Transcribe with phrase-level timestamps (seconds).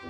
[0.00, 0.08] 欢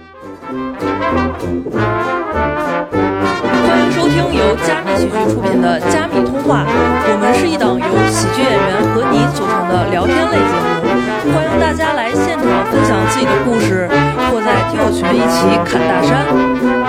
[3.82, 6.62] 迎收听由加密喜剧出品的《加密通话》，
[7.10, 10.86] 我们是一档由喜剧演员和你组成的聊天类节目，
[11.34, 13.90] 欢迎大家来现场分享自己的故事，
[14.30, 16.22] 或在听友群一起侃大山。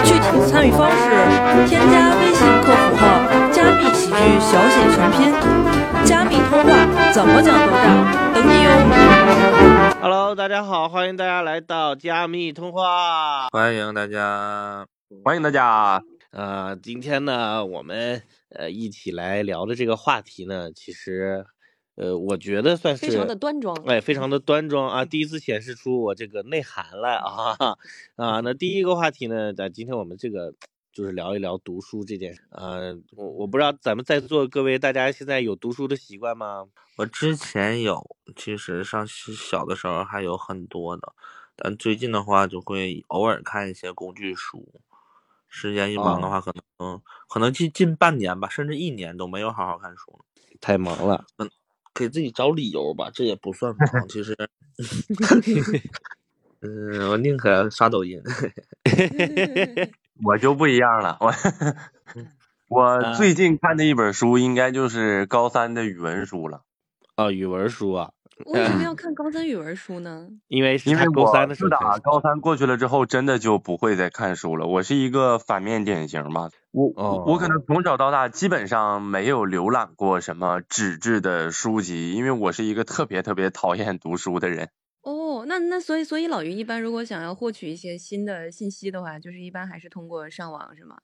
[0.06, 1.10] 具体参与方式：
[1.66, 3.18] 添加微信客服号
[3.62, 5.32] “加密喜剧”小写全拼
[6.04, 6.74] ，“加密通话”
[7.14, 8.72] 怎么讲都炸，等你哟。
[10.02, 13.50] Hello，大家好，欢迎大家来到加密通话。
[13.50, 14.88] 欢迎大家，
[15.24, 16.02] 欢迎大家。
[16.32, 21.46] 呃，今天呢，我们呃一起来聊的这个话题呢，其实
[21.98, 27.76] 呃，我觉得算是非常的端庄哎，非常的端庄啊，第一次显示出我这个内涵来啊
[28.16, 28.40] 啊。
[28.40, 30.52] 那第一个话题呢，在今天我们这个
[30.92, 32.42] 就是聊一聊读书这件事。
[32.52, 36.68] 呃，我我不知道咱们在座各位大家现在有读书的习惯吗？
[36.98, 41.14] 我之前有，其实上小的时候还有很多的，
[41.56, 44.82] 但最近的话就会偶尔看一些工具书。
[45.48, 50.20] 时间一忙的话，可能、嗯、可能近近半年吧，甚至一年都没有好好看书了。
[50.62, 51.50] 太忙了，嗯，
[51.94, 54.36] 给自己找理由吧，这也不算忙，其实。
[56.62, 58.22] 嗯，我宁可刷抖音。
[60.24, 61.34] 我就不一样了，我
[62.68, 66.62] 我最近看的一本书应该就是高三的语文书了。
[67.16, 68.12] 啊，语文书啊。
[68.48, 70.28] 为什么要看高三语文书呢？
[70.50, 71.56] 因为因为高三的
[72.02, 74.66] 高三过去了之后，真的就不会再看书了。
[74.66, 84.70] 我是一个反面典型嘛，我、哦、我可能从小到大基本上没有浏览过什么纸质的书籍，因为我是一个特别特别讨厌读书的人。
[85.42, 91.00] 哦，那那所以所以老于一般如果想要获取一些新的信息的话，就是一般还是通过上网是吗？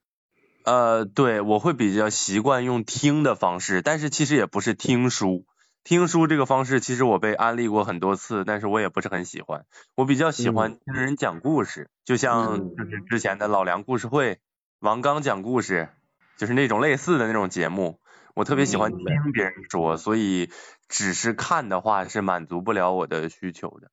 [0.63, 5.45] 呃，对，我会比较习惯用听的方式，但是其实也不是听书。
[5.83, 9.65] 听书这个方式，其实我被安利过很多次，但是我也不是很喜欢。
[9.95, 14.39] 我比较喜欢听人讲故事，嗯、就像就是之前的老梁故事会、
[14.79, 15.89] 王刚讲故事，
[16.37, 17.99] 就是那种类似的那种节目。
[18.35, 20.51] 我特别喜欢听别人说，嗯、所以
[20.87, 23.89] 只是看的话是满足不了我的需求的。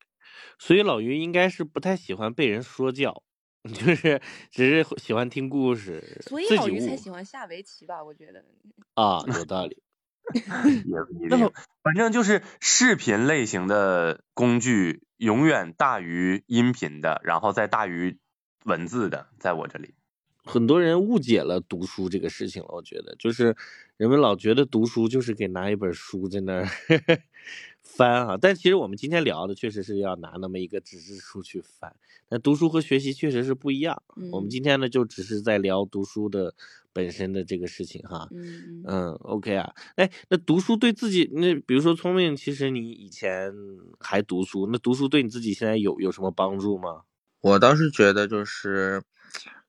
[0.59, 3.22] 所以老于应该是不太喜欢被人说教，
[3.65, 6.21] 就是只是喜欢听故事。
[6.27, 8.03] 所以老于才喜欢下围棋吧？
[8.03, 8.45] 我觉得。
[8.95, 9.83] 啊，有道理。
[10.34, 11.53] 也不一定，
[11.83, 18.19] 反正就是视频类型的工具永远大于音频的，然后再大于
[18.65, 19.95] 文字的，在我这里。
[20.47, 23.55] 很多人误解了读书这个事情了，我觉得就是
[23.99, 26.66] 人们老觉得读书就是给拿一本书在那儿
[27.84, 31.95] 翻啊，但其实我们今天聊的确实是要拿那么一个纸质书去翻，
[32.31, 34.03] 那读书和学习确实是不一样。
[34.17, 36.55] 嗯、我们今天呢就只是在聊读书的
[36.93, 38.27] 本身的这个事情哈。
[38.33, 43.53] 嗯嗯，OK 啊，哎，那读书对自己，那比如说聪明，其实你以前
[44.01, 47.03] 还读书，那读书对你自己现在有有什么帮助吗？
[47.43, 49.03] 我倒是觉得就是。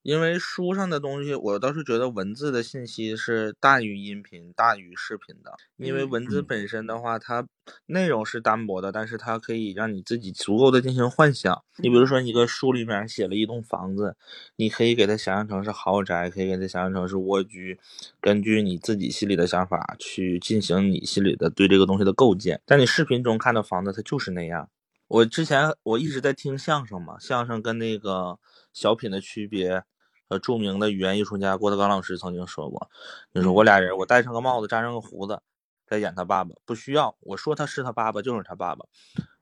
[0.01, 5.53] 因为书上的东西，我倒是觉得文字的信息是大于音频、大于视频的。
[5.77, 7.47] 因为文字本身的话，它
[7.87, 11.63] 内容是单薄的，但是它可以让你自己足够的进行幻想。
[11.77, 14.15] 你比如说，一个书里面写了一栋房子，
[14.57, 17.79] 你可以给它想象成是豪宅，可以给它想象成是蜗居，
[18.21, 22.61] 根据你自己心里的想法去进行你心里的对这个东西的构建。
[22.67, 24.69] 但你视频中看到房子，它就是那样。
[25.07, 28.39] 我之前我一直在听相声嘛，相声跟那个
[28.75, 29.83] 小品的区别。
[30.27, 32.89] 呃，著名的语言艺术家郭德纲老师曾经说过，
[33.31, 35.39] 就说我俩人，我戴上个帽子，扎上个胡子，
[35.85, 38.83] 在演他爸爸，不需要我说他是他爸爸就是他爸爸，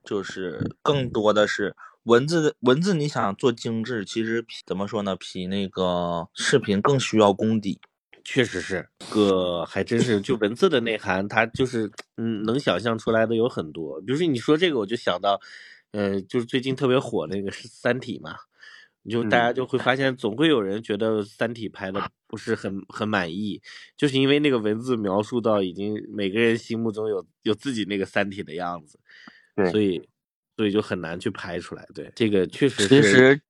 [0.04, 1.74] 就是更多的是
[2.04, 7.80] 文字文字，你想做精致，其实怎么说呢，比那个视频更需要功底。
[8.26, 14.02] 确实是，个还真是，就文字的内涵，它就是嗯，能想象出来的有很多。
[14.02, 15.40] 比如说你说这个，我就想到，
[15.92, 18.36] 呃，就是最近特别火那个是《三体》嘛。
[19.10, 23.62] 就大家就会发现，总会有人觉得《三体》拍的不是很很满意，
[23.98, 28.98] 就是因为那个文字描述到已经每个人心目中有有自己那个《三体》的样子，
[29.72, 30.08] 所以
[30.56, 31.86] 所以就很难去拍出来。
[31.94, 33.42] 对，这个确实其实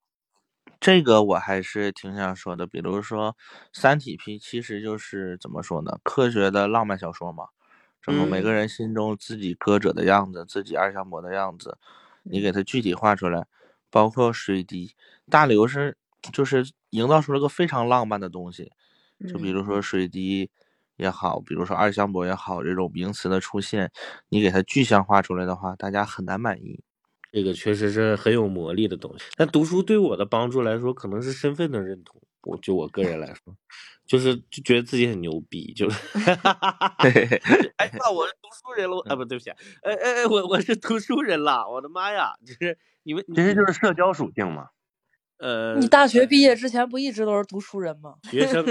[0.80, 2.66] 这个我还是挺想说的。
[2.66, 3.32] 比如说，
[3.72, 6.00] 《三体》批其实就是怎么说呢？
[6.02, 7.46] 科学的浪漫小说嘛，
[8.02, 11.78] 然后每个人心中自己歌者的样子，嗯、自己二向箔的样子，
[12.24, 13.46] 你给它具体画出来。
[13.94, 14.92] 包括水滴，
[15.30, 15.96] 大刘是
[16.32, 18.72] 就是营造出了个非常浪漫的东西，
[19.28, 20.50] 就比如说水滴
[20.96, 23.92] 也好，比如说二向箔也好，这种名词的出现，
[24.30, 26.80] 你给它具象化出来的话，大家很难满意。
[27.30, 29.26] 这个确实是很有魔力的东西。
[29.36, 32.20] 但读书对我的帮助来说，可能是身份的认同。
[32.44, 33.54] 我就我个人来说，
[34.06, 35.98] 就是就觉得自己很牛逼，就是
[37.76, 39.50] 哎那，我是读书人了，啊不对不起，
[39.82, 44.68] 哎哎哎，我我是读书人了，我的妈呀，就是你们其实就是社交属性嘛。
[45.38, 48.14] 呃，你大学毕业之前不一直都是读书人吗？
[48.30, 48.64] 学生，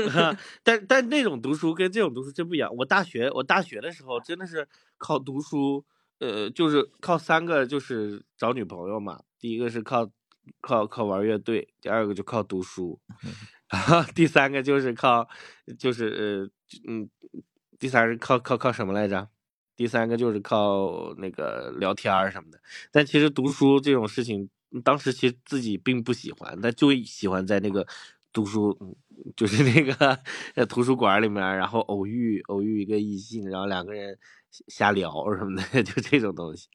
[0.64, 2.74] 但但那种读书跟这种读书真不一样。
[2.78, 4.68] 我大学我大学的时候真的是
[4.98, 5.84] 靠读书，
[6.20, 9.22] 呃，就是靠三个，就是找女朋友嘛。
[9.38, 10.10] 第一个是靠
[10.62, 12.98] 靠靠玩乐队，第二个就靠读书，
[14.14, 15.28] 第三个就是靠
[15.80, 16.50] 就是呃
[16.88, 17.10] 嗯，
[17.80, 19.28] 第三是靠靠靠什么来着？
[19.75, 22.60] 第三个就是靠那个聊天儿什么的。
[22.92, 24.50] 但其实读书这种事情。
[24.84, 27.86] 当时其实自己并不喜欢，但就喜欢在那个
[28.31, 28.75] 读书，
[29.36, 30.20] 就是那个
[30.56, 34.18] 在图书馆里面，然后偶遇偶遇一个异性，然后两个人
[34.68, 36.68] 瞎聊什么的， 就这种东西，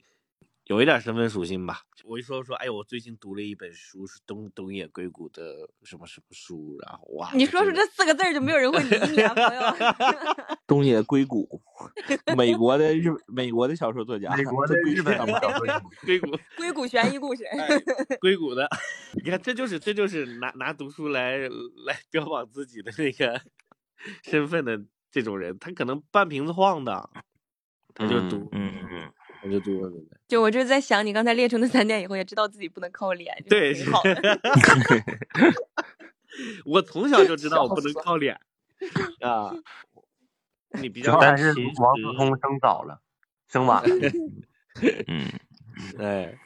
[0.68, 1.80] 有一点身份属性吧。
[2.04, 9.62] 我一说说，哎，我最近读了一本书，是东东野圭吾的什么什么书，然后哇，你说出这四个字就没有人会理你啊，朋友。
[10.68, 11.62] 东野圭吾，
[12.36, 17.44] 美国的日美国的小说作家，美国的日本小说家，硅谷 硅谷悬疑故事，
[18.20, 18.68] 硅谷的，
[19.24, 23.40] 你看这就是这就是拿拿读书来来标榜自己的那个
[24.22, 24.78] 身份的
[25.10, 27.08] 这种人，他可能半瓶子晃的，
[27.94, 29.12] 他就读，嗯嗯。
[29.42, 29.92] 我就读了。
[30.26, 34.14] 就我就是在想，你刚才列出那三点以后，也知道自己不能靠脸，对，挺好的。
[36.66, 38.38] 我从小就知道我不能靠脸
[39.20, 39.52] 啊。
[40.80, 43.00] 你比较但是王思聪生早了，
[43.48, 43.88] 生晚了。
[45.08, 45.26] 嗯，
[45.98, 46.38] 哎，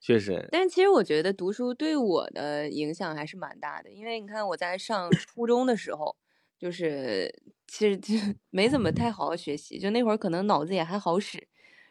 [0.00, 0.48] 确实。
[0.50, 6.16] 但是其实我觉得读书对我的影响还是蛮大的，因为你看我在上初中的时候，
[6.58, 7.32] 就是
[7.68, 8.14] 其实就
[8.50, 11.46] 没怎么太好好学习，就那会儿可能脑子也还好使。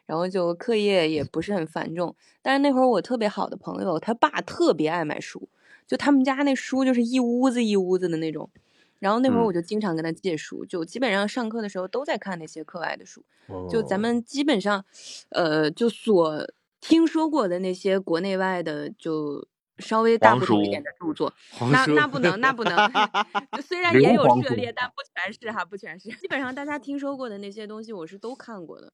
[0.09, 5.47] 然后就课业也不是很繁重，但是那会儿我特别好的朋友，他爸特别爱买书，
[5.85, 8.50] 就他们家那书就是一屋子一屋子的那种。
[8.97, 13.23] 然后那会儿我就经常跟他借书，就基本上上课的时候都在看那些课外的书。
[13.69, 14.83] 就咱们基本上，
[15.29, 16.44] 呃，就所
[16.81, 19.47] 听说过的那些国内外的，就
[19.77, 21.31] 稍微大不同一点的著作，
[21.71, 22.75] 那那不能，那不能。
[23.56, 26.09] 就虽然也有涉猎，但不全是哈，不全是。
[26.17, 28.91] 基本上大家听说过的那些东西，我是都看过的。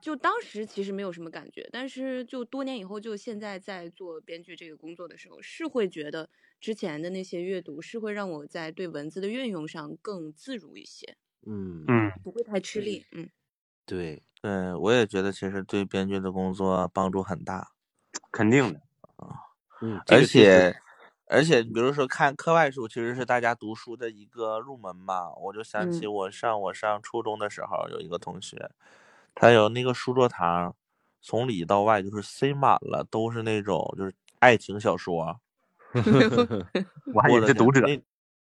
[0.00, 6.28] 就当时其实没有什么感觉，但是就多年以后，就现在在做编剧这个工作的时候，是会觉得
[6.60, 11.16] 之前的那些阅读是会让我在对文字的运用上更自如一些。
[11.86, 13.06] 嗯嗯，不会太吃力。
[13.12, 13.30] 嗯，
[13.86, 17.72] 对对，我也觉得其实对编剧的工作帮助很大，
[18.32, 18.80] 肯定的
[19.16, 19.28] 啊。
[19.80, 20.74] 嗯，而且
[21.26, 25.32] 而且，比如说看课外书，其实是大家读书的一个入门嘛。
[25.34, 28.70] 我就想起我上我上初中的时候，有一个同学。
[29.34, 30.74] 还有那个书桌堂，
[31.20, 35.40] 从里到外就是塞满了，都是那种就是爱情小说。
[37.12, 37.80] 我还以为是读者。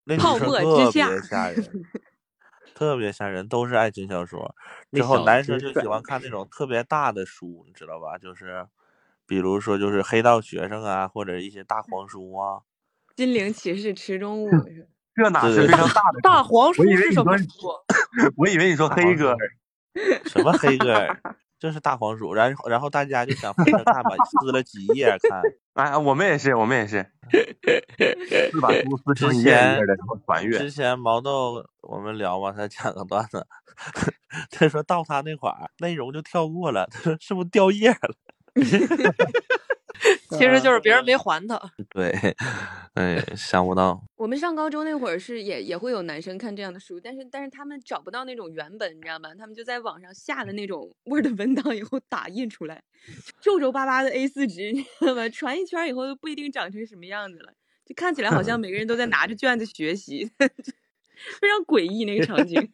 [0.06, 1.86] 那 女生特别吓人，
[2.74, 4.56] 特别吓人，都是爱情小说。
[4.92, 8.18] 之后男生就喜欢看那种特别大的书，你知道吧？
[8.18, 8.66] 就是，
[9.26, 12.62] 比如说就是黑道学生啊，或者一些大黄书啊。
[13.16, 14.50] 金陵骑士池中物，
[15.14, 16.84] 这哪是非常大的大黄书？
[16.96, 17.46] 是什么书？
[18.38, 19.36] 我以为你说黑哥。
[20.26, 21.08] 什么黑哥？
[21.60, 25.42] 这是大黄鼠，然后然后大家就想翻着看吧，撕了几页看。
[25.74, 27.04] 哎，我们也是，我们也是。
[28.52, 30.60] 是把书撕成一页的，然后传阅。
[30.60, 33.48] 之前毛豆我们聊嘛，他讲个段子，
[34.52, 38.16] 他说到他那块儿内容就跳过了，他说是不是掉页了？
[40.38, 41.60] 其实就是别人没还他。
[41.90, 42.12] 对，
[42.94, 44.02] 哎，想不到。
[44.16, 49.30] 我们上高中那会儿是也也会有男生看这样的书，但是但是他们找不到那种原本，你知道吧？
[49.38, 52.84] 他们就在网上下的那种 Word 文档以后打印出来，
[53.42, 55.28] 皱皱巴巴的 A 四纸，你知道吧？
[55.30, 57.54] 传一圈以后都不一定长成什么样子了，
[57.86, 62.70] 就看起来好像 每个人都在拿着卷子学习，非常诡异那个场景。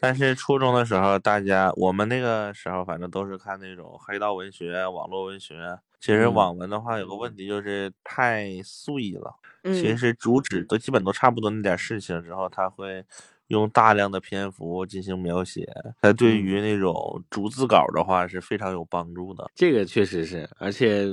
[0.00, 5.78] 但是初中的时候，大家我们那个时候反正都是看那种黑道文学、网络文学。
[6.04, 13.02] 其实网文的话有个问题就是太碎了，其实主旨都基本都差不多那点事情之后，他会
[13.48, 15.66] 用大量的篇幅进行描写，
[16.00, 19.50] 它对于那种逐字稿的话是非常有帮助的。
[19.54, 21.04] 这个确实是，而且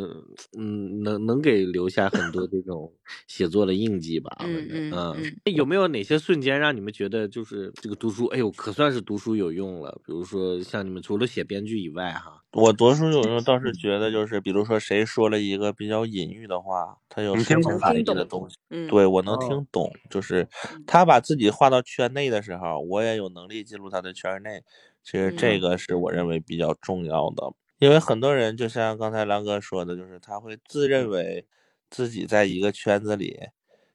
[0.57, 2.91] 嗯，能能给留下很多这种
[3.27, 4.37] 写作的印记吧。
[4.41, 5.53] 嗯嗯嗯。
[5.53, 9.91] 有没有哪些瞬间让你们觉得就是这个读书，哎呦，可算是读书有用了？
[10.05, 12.41] 比如说像你们除了写编剧以外，哈。
[12.53, 18.57] 我读书有时候倒是觉得，就是比如说谁说了一个比较隐喻的话，他有深层含义的东西，
[18.89, 19.89] 对我能听懂。
[20.09, 20.45] 就是
[20.85, 24.63] 他把自己画到圈内的时候，我也有能力进入他的圈内。
[25.03, 31.47] 其实这个是我认为比较重要的，因为很多人就像刚才狼哥说的，就是他会自认为
[31.89, 33.49] 自己在一个圈子里，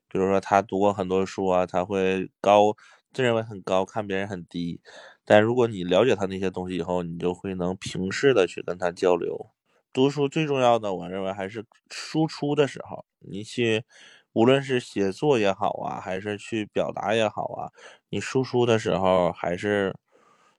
[0.09, 2.75] 比如说他读过很多书啊，他会高
[3.12, 4.80] 自认为很高，看别人很低。
[5.25, 9.50] 但如果你了解他那些东西以后，你就会能平视的去跟他交流。
[9.92, 13.85] 读书最重要的，我认为还是输出的时候，你去，
[14.37, 17.73] 无论是写作也好啊，还是去表达也好啊，
[18.11, 19.97] 你输出的时候还是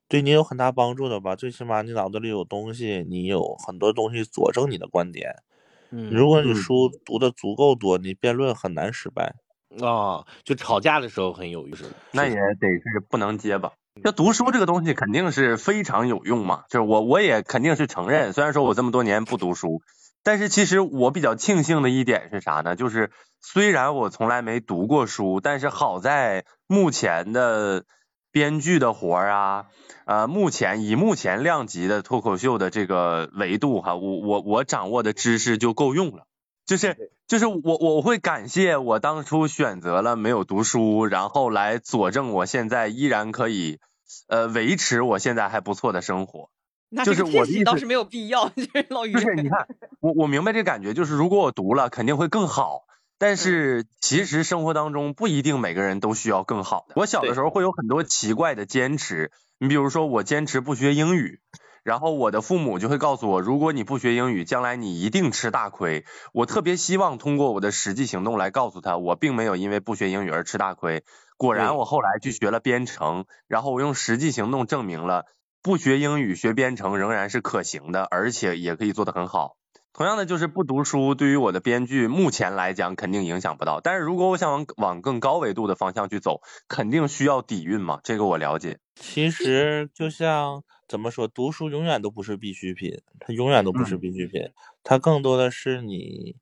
[0.08, 1.36] 对你有很大帮助的吧。
[1.36, 5.44] 最起码你脑子里有东西，你有很多东西佐证你的观点。
[5.92, 9.36] 嗯，如果你嗯书读的足够多，你辩论很难失败。
[9.80, 13.74] 哦，就吵架的时候很有意思，那也得是不能结巴。
[14.04, 19.84] 就读书这个东西肯定是非常有用嘛，就是我我也肯定是承认，虽然说我这么多年不读书，
[20.24, 22.76] 但是其实我比较庆幸的一点是啥呢？
[22.76, 27.86] 就是虽然我从来没读过书，但是好在目前的
[28.32, 29.66] 编剧的活儿啊，
[30.06, 36.26] 呃，目前以目前量级的脱口秀的这个维度哈，我我我掌握的知识就够用了。
[36.66, 43.80] 就是就是我我会感谢我当初选择了没有读书，然后来佐证我现在依然可以
[44.28, 46.50] 呃维持我现在还不错的生活。
[46.90, 49.68] 那就是我的意思倒是没有必要， 就是老于就是你看，
[50.02, 52.84] 我我明白这感觉，就是如果我读了肯定会更好，
[53.20, 56.94] 但是其实生活当中不一定每个人都需要更好的。
[56.96, 61.40] 我小的时候会有很多奇怪的坚持，你比如说我坚持不学英语。
[61.84, 66.04] 然后我的父母就会告诉我，如果你不学英语，将来你一定吃大亏。
[66.34, 71.06] 我特别希望通过我的实际行动来告诉他，我并没有因为不学英语而吃大亏。
[71.38, 75.28] 果然，我后来去学了编程，然后我用实际行动证明了，
[75.64, 79.56] 不学英语学编程仍然是可行的，而且也可以做得很好。
[79.98, 88.78] 同样的，就是不读书对于我的编剧目前来讲肯定影响不到，但是如果我想往往更高维度的方向去走，肯定需要底蕴嘛，这个我了解。
[88.94, 94.40] 其实就像怎么说，读书永远都不是必需品，它永远都不是嗯必需品，
[94.84, 96.36] 它更多的是你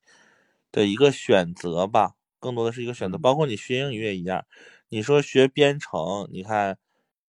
[0.73, 3.17] 的一个选择吧，更多的是一个选择。
[3.17, 4.43] 嗯包括你学英语也一样，
[4.89, 6.77] 你说学编程，你看，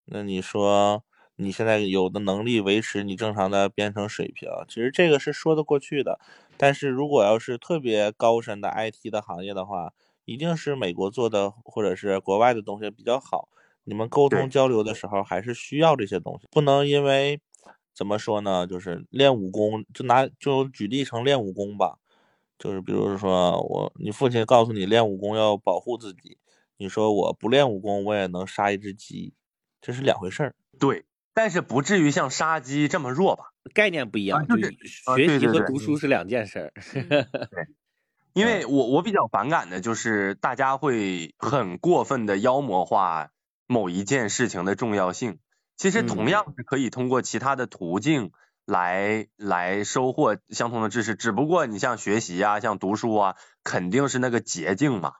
[0.06, 1.04] 那你说
[1.36, 6.18] 你现在有的能力维持你正常的编程水平，其实这个是说得过去的。
[6.56, 9.92] 但是如果要是特别高深的 IT 的行业的话，
[10.24, 13.48] 一定是美国做的或者是国外的东西比较好。
[13.84, 17.40] 你们沟通交流的时候还是需要这些东西，不能因为
[17.94, 21.98] 怎么说呢，就是练武功，就拿就举例成练武功吧，
[22.58, 26.36] 就是比如说我你父亲告诉你练武功要保护自己，
[26.78, 29.34] 你说我不练武功我也能杀一只鸡，
[29.80, 30.54] 这是两回事儿。
[30.78, 31.04] 对，
[31.36, 33.52] 但是不至于像杀鸡这么弱吧？
[33.74, 36.72] 概念不一样，就就是啊学习和读书是两件事儿。
[38.32, 43.28] 因为我我比较反感的就是大家会很过分的妖魔化
[43.66, 45.38] 某一件事情的重要性。
[45.76, 48.32] 其实同嗯样是可以通过其他的途径
[48.64, 55.12] 来来收获相同的知识，只不过你像学习啊，像读书啊，肯定是那个捷径嘛。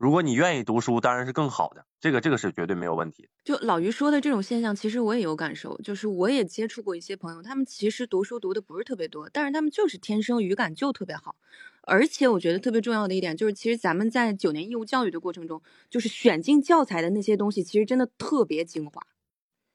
[0.00, 3.28] 如果你愿意读书，当然是更好的，这个这个是绝对没有问题的。
[3.44, 11.36] 就老于说的这种现象，其实我也有感受，就是我也接触过一些朋友，他们其实读书读的不是特别多，但是他们就是天生语感就特别好。
[11.82, 19.06] 而且我觉得特别重要的一点就是，其实咱们在九年义务教育的过程中，就是选进教材的那些东西，其实真的特别精华。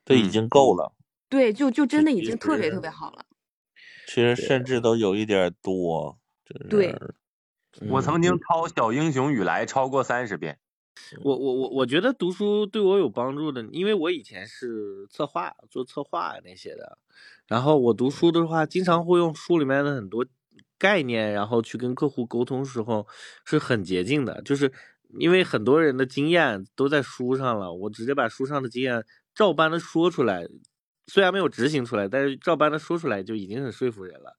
[0.05, 0.95] 这已嗯经够了，
[1.29, 3.23] 对，就就真的已经特别特别好了。
[4.07, 6.17] 其实甚至都有一点多。
[6.47, 6.95] 就是、对
[7.89, 10.59] 我曾嗯经抄《小英雄雨来》超过三十遍。
[11.23, 16.97] 我我我我觉得读书对我有帮助的，因为我以前是策划做策划那些的，
[17.47, 20.25] 然后我读书的话，经常会用书里面的很多
[20.77, 23.05] 概念，然后去跟客户沟通时候
[23.43, 24.71] 是很捷径的，就是
[25.19, 29.03] 因为很多人的经验都在书上了，我直接把书上的经验
[29.35, 30.47] 照搬的说出来，
[31.07, 34.37] 虽然没有执行出来，但是照搬的说出来就已经很说服人了。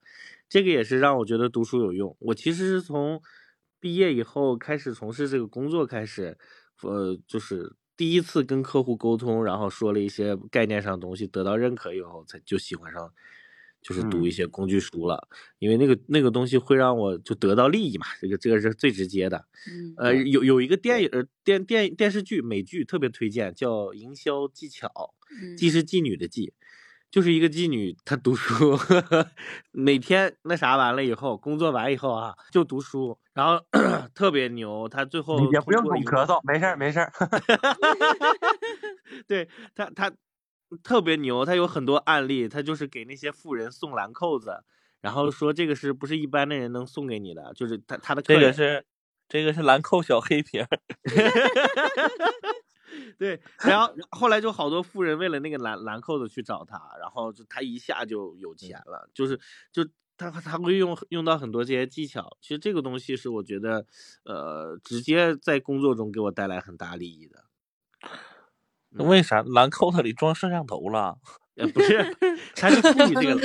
[0.48, 2.16] 这个也是让我觉得读书有用。
[2.20, 3.20] 我其实是从
[3.80, 6.36] 毕业以后开始从事这个工作开始，
[6.82, 13.12] 呃，就是第一次跟客户沟通，然后说了一些概念上的东西，得到认可以后，才就喜欢上，
[13.82, 15.28] 就是读一些工具书了。
[15.58, 19.46] 因为那个那个东西会让我就得到利益嘛，这个这个是最直接的。
[19.68, 24.88] 嗯呃，有有一个电影、呃电电电视剧美剧特别推荐，叫《营销技巧》。
[25.28, 26.52] 嗯既是妓女的妓，
[27.16, 28.78] 就是一个妓女，她读书，
[29.72, 33.58] 每天那啥完了以后，工作完以后啊，就读书，然后
[34.14, 34.86] 特别牛。
[34.86, 37.10] 她最后也不用总咳嗽，没事儿没事儿。
[39.26, 40.12] 对她她
[40.82, 44.62] 特别牛，她有很多案例，她就是给那些富人送蓝扣子，
[45.00, 48.84] 然后说这个是不是一般的人能送给你的，就是她她的客人这个是
[49.26, 50.68] 这个是兰蔻小黑瓶儿，
[53.18, 59.38] 对，然后后来就好多富人为了那个蓝蓝扣子去找他，然后就他一下就有钱了，就是
[59.72, 59.86] 就
[60.16, 62.36] 他他会用用到很多这些技巧。
[62.40, 63.86] 其实这个东西是我觉得，
[64.24, 67.44] 呃，直接在工作中给我带来很大利益的。
[69.04, 71.18] 为啥兰蔻子里装摄像头了？
[71.56, 72.16] 呃，不是，
[72.54, 73.40] 他是赋予这个，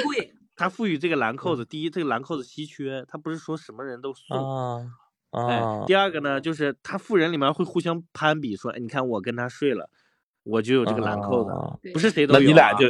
[0.56, 4.86] 他赋予这个蓝扣子，第一，这个蓝扣子稀缺，他不是说什么人都送，啊，
[5.32, 9.90] 哎啊，，第二个呢，就是他富人里面会互相攀比，说，哎，你看我跟他睡了，
[10.44, 12.28] 我就有这个兰蔻的，啊不是谁。
[12.28, 12.42] 都有、啊。
[12.42, 12.86] 那你俩就，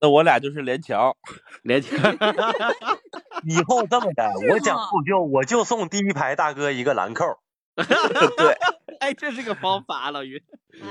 [0.00, 1.16] 那我俩就是连桥。
[1.62, 1.96] 连桥
[3.44, 7.24] 以后这么的， 我讲不就我就送第一排大哥一个兰蔻，
[7.76, 8.56] 对，
[9.00, 10.42] 哎，这是个方法，老于。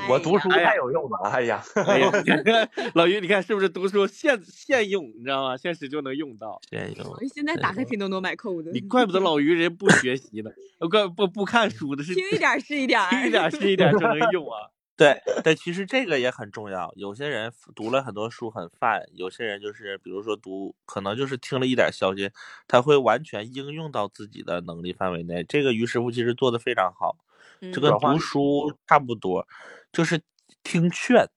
[0.09, 2.11] 我读书太有用了，哎呀，哎呀，
[2.95, 5.55] 老于，你看是不是读书现现用，你知道吗？
[5.55, 6.59] 现实就能用到。
[6.69, 14.69] 现用现在打开拼多多买扣子，你怪不得老于人不学习呢， 呃怪不不看书的是听一点是一点儿，听一点是一点就能用啊。
[14.99, 16.91] 对，但其实这个也很重要。
[16.97, 22.31] 有些人读了很多书很泛，有些人就是比如说读，可能就是听了一点消息，
[22.67, 25.41] 他会完全应用到自己的能力范围内。
[25.45, 27.28] 这个于师傅其实做的非常好，嗯
[27.73, 29.47] 这个读书差不多，
[29.91, 30.21] 就是
[30.63, 31.29] 听劝。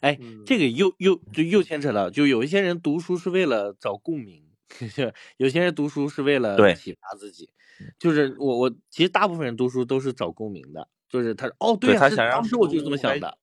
[0.00, 4.44] 哎，这个又又就又牵扯到，就有一些人读书是为了找共鸣，
[5.36, 7.50] 有些人读书是为了启发自己。
[7.98, 13.36] 就是我我其实大部分人读书都是找共鸣的，就是他哦对他想让当时我就这么想的，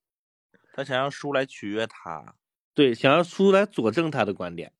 [0.73, 2.35] 他想让书来取悦他，
[2.73, 4.71] 对，想让书来佐证他的观点，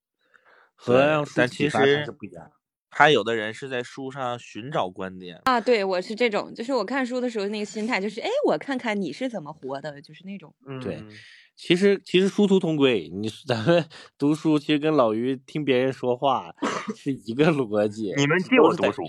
[0.76, 2.52] 和对让书但其他实是不一样的。
[2.90, 5.40] 还有的人是在书上寻找观点。
[5.46, 10.54] 啊，对我是这种，就是我看书的时候那个心态就是，哎，我看看你是怎么活的，就是那种。
[10.82, 11.10] 对嗯
[11.56, 13.86] 其实其实殊途同归，你 咱们
[14.18, 16.54] 读书其实跟老于听别人说话
[16.96, 18.14] 是一个逻辑。
[18.16, 19.02] 你们借我读书，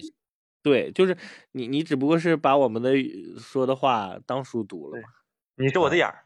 [0.61, 1.17] 对，就是
[1.53, 2.91] 你你只不过是把我们的
[3.39, 5.09] 说的话当书读了嘛。
[5.55, 6.25] 你是我的眼儿，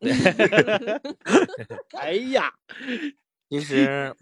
[1.96, 2.52] 哎呀，
[3.48, 4.12] 其实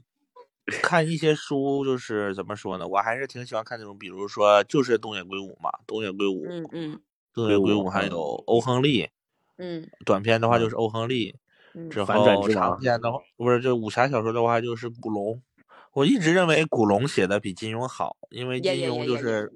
[0.82, 2.86] 看一些书，就是怎么说呢？
[2.86, 7.00] 我还是挺喜欢看那种，比如说就是东野圭吾嘛，东野圭吾，嗯嗯
[7.32, 9.08] 东野圭吾还有欧亨利。
[9.56, 11.36] 嗯短篇的话就是欧亨利，
[11.74, 15.40] 嗯，之反转后长篇的话不是就武侠小说的话就是古龙。
[15.92, 19.52] 我一直认为古龙写的比金庸好，因为金庸就是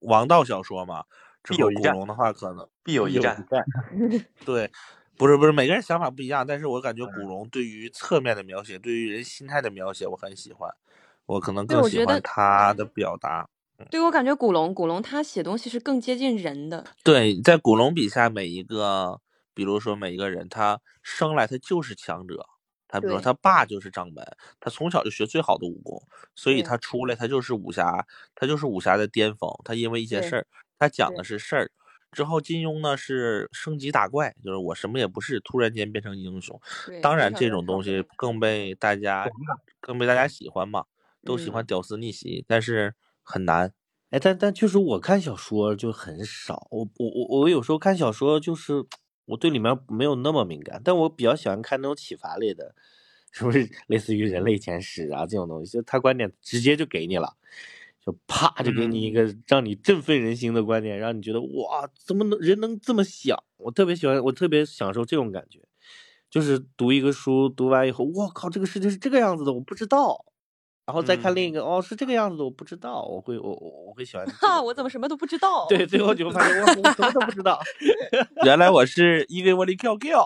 [0.00, 1.04] 王道小说嘛。
[1.42, 3.46] 之后古龙的话可能必有一战。
[4.44, 4.70] 对，
[5.18, 10.70] 不是不是，每个人想法不一样，但是我感觉古龙对于侧面的描写，对于人心态的描写，我很喜欢，
[11.26, 13.48] 我可能更喜欢他的表达。
[13.90, 16.84] 对我感觉古龙，古龙他写东西是更接近人的。
[17.02, 19.20] 对，在古龙笔下，每一个，
[19.54, 22.46] 比如说每一个人，他生来他就是强者，
[22.86, 24.24] 他比如说他爸就是掌门，
[24.60, 26.00] 他从小就学最好的武功，
[26.34, 29.50] 所以他出来他就是武侠，他就是武侠的巅峰。
[29.64, 30.46] 他因为一些事儿，
[30.78, 31.70] 他讲的是事儿。
[32.10, 36.58] 之后金庸呢是升级打怪，就是我什么也不是，突然间变成英雄。
[37.02, 39.26] 当然，这种东西更被大家
[39.80, 40.84] 更被大家喜欢嘛，
[41.24, 43.72] 都喜嗯欢屌丝逆袭，但是很难。
[44.10, 48.84] 哎，但但确实我看小说就很少，我我我我有时候看小说就是
[49.26, 52.74] 我对里面没有那么敏感，但我比较喜欢看那种启发类的，
[53.30, 57.36] 是不是类似于人类简史啊这种东西，就他观点直接就给你了。
[58.08, 63.38] 就啪就给你一个让你振奋人心的观点，让你觉得哇，怎么能人能这么想？
[63.58, 65.60] 我特别喜欢，我特别享受这种感觉，
[66.30, 70.24] 就是读一个书，读完以后，我靠，这个世界是这个样子的，我不知道。
[70.86, 73.02] 然后再看另一个，哦，是这个样子的，我不知道。
[73.02, 74.64] 我会，我我我会喜欢这哈，种。
[74.64, 75.66] 我怎么什么都不知道？
[75.68, 77.60] 对，最后就会发现我我什么都不知道。
[78.46, 80.18] 原来我是因为我的 Q Q，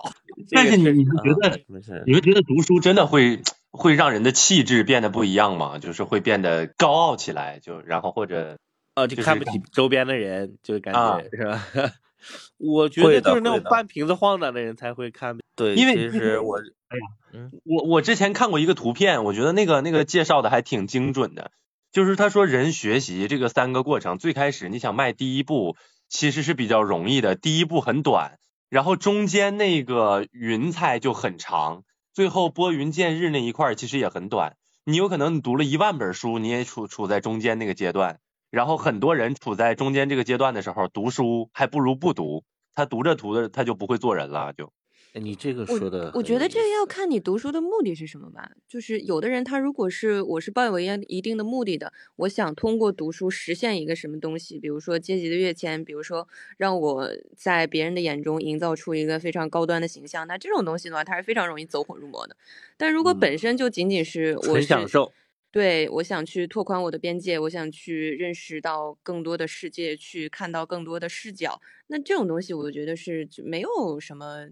[0.51, 1.59] 但是你你们觉得。
[2.05, 3.41] 你们觉得读书真的会
[3.73, 5.79] 会让人的气质变得不一样吗？
[5.79, 8.57] 就是会变得高傲起来，就然后或者
[8.95, 11.91] 哦，就就看不起周边的人，就感啊觉是吧？
[12.57, 15.37] 我觉得就是那种半瓶子晃荡的人才会看。
[15.55, 21.51] 对，因为其实我哎呀我我之前看过一个图片，我觉得那个那个介绍的还挺精准的，
[21.91, 25.75] 就是他说人学习这个三个过程，最开始你想迈第一步
[26.07, 28.37] 其实是比较容易的，第一步很短，
[28.69, 34.55] 然后中间那个云彩就很长，最后拨云见日那一块其实也很短。
[34.85, 38.19] 你有可能你读了一万本书，你也处处在中间那个阶段，
[38.51, 42.43] 然后很多人处在中间这个阶段的时候，读书还不如不读，
[42.75, 44.71] 他读着读着他就不会做人了，就。
[45.13, 48.51] 哎你这个说的，我觉得这个要看你读书的目的是什么吧。
[48.67, 62.35] 就是有的人他如果是我是抱有一一定的目的的，我想通过读书实现一个什么东西，比如说阶级的跃迁，比如说让我在别人的眼中营造出一个非常高端的形象，那这种东西的话，它是非常容易走火入魔的。
[62.75, 65.13] 但如果本身就仅仅是我享受。
[65.51, 71.61] 对，我想去拓宽我的边界，我想去认识到更多的世界，去看到更多的视角。
[71.85, 74.49] 那这种东西，我觉得是没有什么，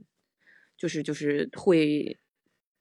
[0.82, 2.18] 就是就是会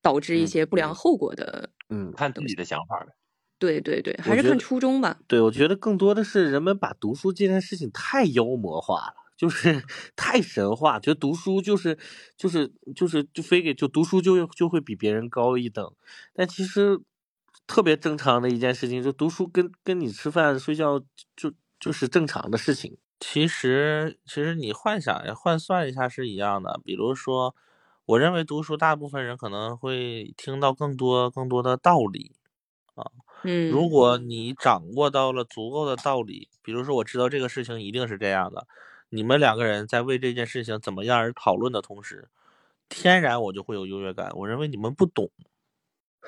[0.00, 1.68] 导致一嗯些不良后果的。
[1.90, 3.12] 嗯，看自己的想法呗。
[3.58, 5.20] 对对对，还是看初衷吧。
[5.28, 9.84] 对，我觉得更多的是人们把读书这件事情太妖魔化了，就是
[10.16, 11.98] 太神话，觉得读书就是
[12.38, 15.92] 就是就是就非给就读书就就会比别人高一等，
[16.32, 16.98] 但其实
[17.66, 20.98] 特别正常的一件事情，就读书跟跟你吃饭睡觉
[21.36, 22.96] 就就是正常的事情。
[23.18, 26.80] 其实，其实你幻想换算一下是一样的。
[26.82, 27.54] 比如说，
[28.06, 32.32] 我认为读书，大部分人可能会听到更多更多的道理
[32.94, 33.06] 啊。
[33.42, 38.66] 嗯，如果你掌握到了足够的道理，比如说我知道这个事情一定是这样的，
[39.08, 42.28] 你们两个人在为这件事情怎么样而讨论的同时，
[42.88, 44.30] 天然我就会有优越感。
[44.34, 45.30] 我认为你们不懂。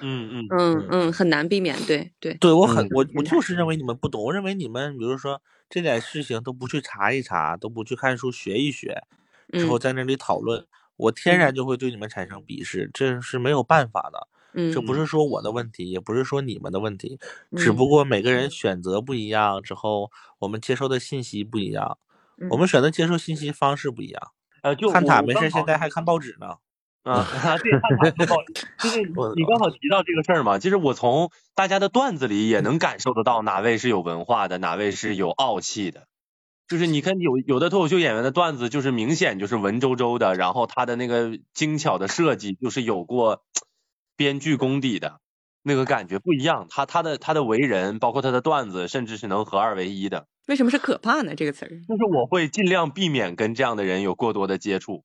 [0.00, 2.32] 嗯嗯嗯嗯，很难避免，对对。
[2.35, 9.02] 对我很嗯我我就是认为你们不懂，我认为你们比如说这点事情都不去查一查，都不去看书学一学，
[9.52, 10.66] 之后嗯在那里讨论，
[11.02, 14.28] 我天然就会对你们产生鄙视，这是没有办法的。
[14.54, 17.18] 嗯，这不是说我的问题，也不是说你们的问题，
[17.56, 20.10] 只嗯不过每个人选择不一样，之后
[20.40, 21.98] 我们接收的信息不一样，
[22.50, 24.32] 我嗯们选择接受信息方式不一样。
[24.62, 26.56] 呃，就看我我刚好他没事，现在还看报纸呢。
[27.02, 27.26] 啊，
[27.58, 29.02] 对，看他看报纸，就是
[29.34, 36.06] 你刚好提到这个事儿嘛，其实我从大家的段子里也能感受得到哪位是有文化的，哪位是有傲气的。
[36.72, 43.42] 就是你看有有的脱口秀演员的段子，就是明显就是文绉绉的，然后他的那个精巧的设计，就是有过
[44.16, 45.20] 编剧功底的
[45.62, 46.68] 那个感觉不一样。
[46.70, 50.28] 他他的他的为人，包括他的段子，甚至是能合二为一的。
[50.48, 51.35] 为什么是可怕呢？
[51.35, 55.04] 这个词儿，就是我会尽量避免跟这样的人有过多的接触。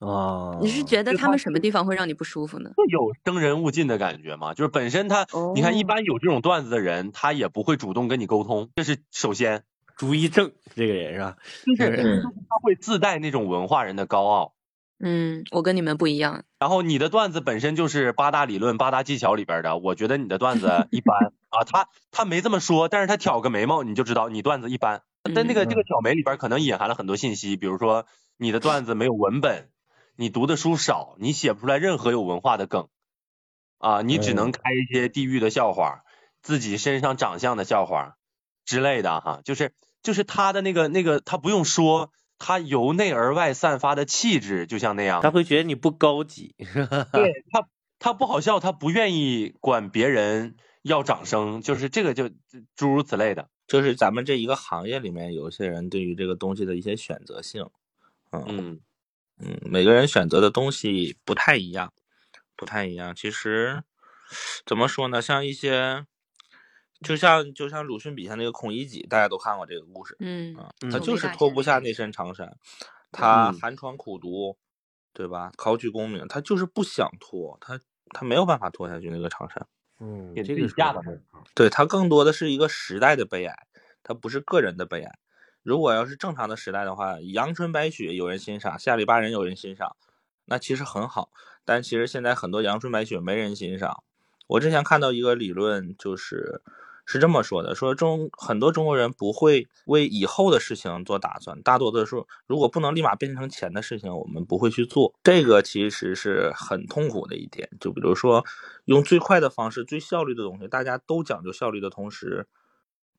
[0.00, 2.70] 哦，你是觉得他他们什么地方会让你不舒服呢？
[2.74, 4.54] 会有生人勿近的感觉吗？
[4.54, 9.62] 就是本身他，你看一哦般有这种段子的人，他也不会主动跟你沟通，这是首先，
[10.00, 11.36] 朱一正这个人是吧？
[11.66, 14.54] 就是嗯他会自带那种文化人的高傲。
[14.98, 16.44] 嗯，我跟你们不一样。
[16.58, 21.64] 然后你的段子本身就是八大理论、八大技巧里边的，我觉得你的段子一般 啊。
[21.64, 25.02] 他他没这么说，但是他挑个眉毛，你就知道你段子一般。
[25.22, 28.06] 但那个嗯这个挑眉里边可能隐含了很多信息，比如说
[28.38, 29.68] 你的段子没有文本，
[30.16, 32.88] 你读的书少，你写不出来任何有文化的梗
[33.76, 36.04] 啊，你只能开一些地域的笑话，
[36.40, 38.16] 自己身上长相的笑话
[38.64, 45.20] 之类的哈，就是就是他的那个那个他不用说，他由内而外散发的气质就像那样。
[45.22, 46.54] 他会觉得你不高级，
[47.12, 52.30] 对他，他不好笑，他不愿意管别人要掌声，就是这个就
[52.74, 53.48] 诸如此类的。
[53.66, 57.68] 就是咱们这一个行业里面，有些人对于这个东西的一些选择性，
[58.32, 58.80] 嗯嗯
[59.38, 61.92] 嗯，每个人选择的东西不太一样，
[62.56, 63.14] 不太一样。
[63.14, 63.84] 其实
[64.66, 65.22] 怎么说呢？
[65.22, 66.04] 像一些，
[67.02, 70.54] 就像就像鲁迅笔下那个孔乙己，大家都看过这个故事嗯
[70.90, 72.56] 他就是脱不下那身长衫，
[73.10, 74.56] 他嗯寒窗苦读，
[75.12, 75.52] 对吧？
[75.56, 79.66] 考取功名，他就是不想脱，他他没有办法脱下去那个长衫。
[79.98, 81.20] 嗯，给这个的
[81.54, 83.66] 对他更多的是一个时代的悲哀，
[84.02, 85.18] 他不是个人的悲哀。
[85.62, 89.96] 如果要是正常的时代的话，阳春白雪有人欣赏，下里巴人有人欣赏，
[90.46, 91.30] 那其实很好。
[91.66, 94.02] 但其实现在很多阳春白雪没人欣赏。
[94.46, 96.62] 我之前看到一个理论，就是
[97.12, 105.12] 是这么说的：说中很多中国人不会为以后的事情做打算，大多的数如果不能立马变成钱的事情，我们不会去做。
[105.24, 107.68] 这个其实是很痛苦的一点。
[107.80, 108.44] 就比如说，
[108.84, 112.46] 用最快的方式、最效率的东西，大家都讲究效率的同时，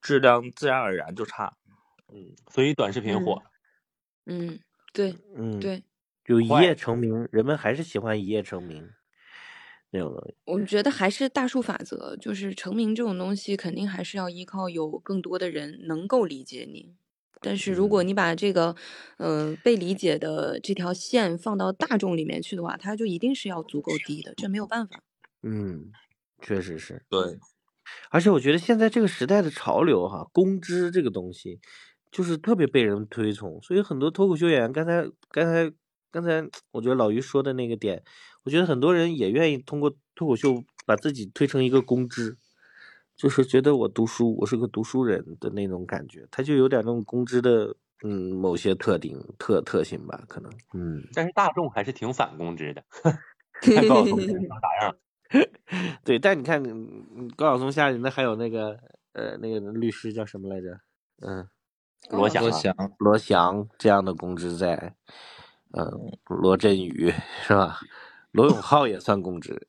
[0.02, 1.58] 质量自然而然就差。
[2.14, 3.44] 嗯，所以短视频火。
[4.26, 4.58] 嗯，
[4.94, 5.84] 对嗯，对，
[6.24, 8.90] 就一夜成名，人们还是喜欢一夜成名
[9.92, 10.36] 那种东西。
[10.46, 16.96] 我觉得还是大数法则，就是成名这种东西，肯定还是要依靠有更多的人能够理解你。
[17.44, 18.76] 但是如果你把这个，
[19.18, 25.00] 呃，被理解的这条线放到大众里面去的话，它就一定是要足够低的，这没有办法。
[25.42, 25.92] 嗯，
[26.40, 27.04] 确实是。
[27.10, 27.40] 对，
[28.12, 31.60] 而且我觉得现在这个时代的潮流哈，公知这个东西，
[32.12, 35.74] 就是特别被人推崇，所以很多脱口秀演员，刚才刚才
[36.12, 38.04] 刚才，我觉得老于说的那个点，
[38.44, 42.38] 我觉得很多人也愿意通过脱口秀把自己推成一个公知，
[43.16, 52.84] 就是觉得我读书，我是个读书人的那种感觉，他就有点那种公知的嗯某些特定特特性吧，可能嗯但是大众还是挺反公知的。
[53.62, 54.96] 看高晓松长啥样？
[56.04, 56.62] 对，但你看
[57.38, 58.78] 高晓松下里那还有那个
[59.14, 60.80] 呃那个律师叫什么来着？
[61.22, 61.48] 嗯。
[62.10, 64.96] 罗翔罗翔罗翔这样的公知在，
[65.74, 67.14] 嗯，罗振宇
[67.46, 67.80] 是吧？
[68.32, 69.68] 罗永浩也算公知，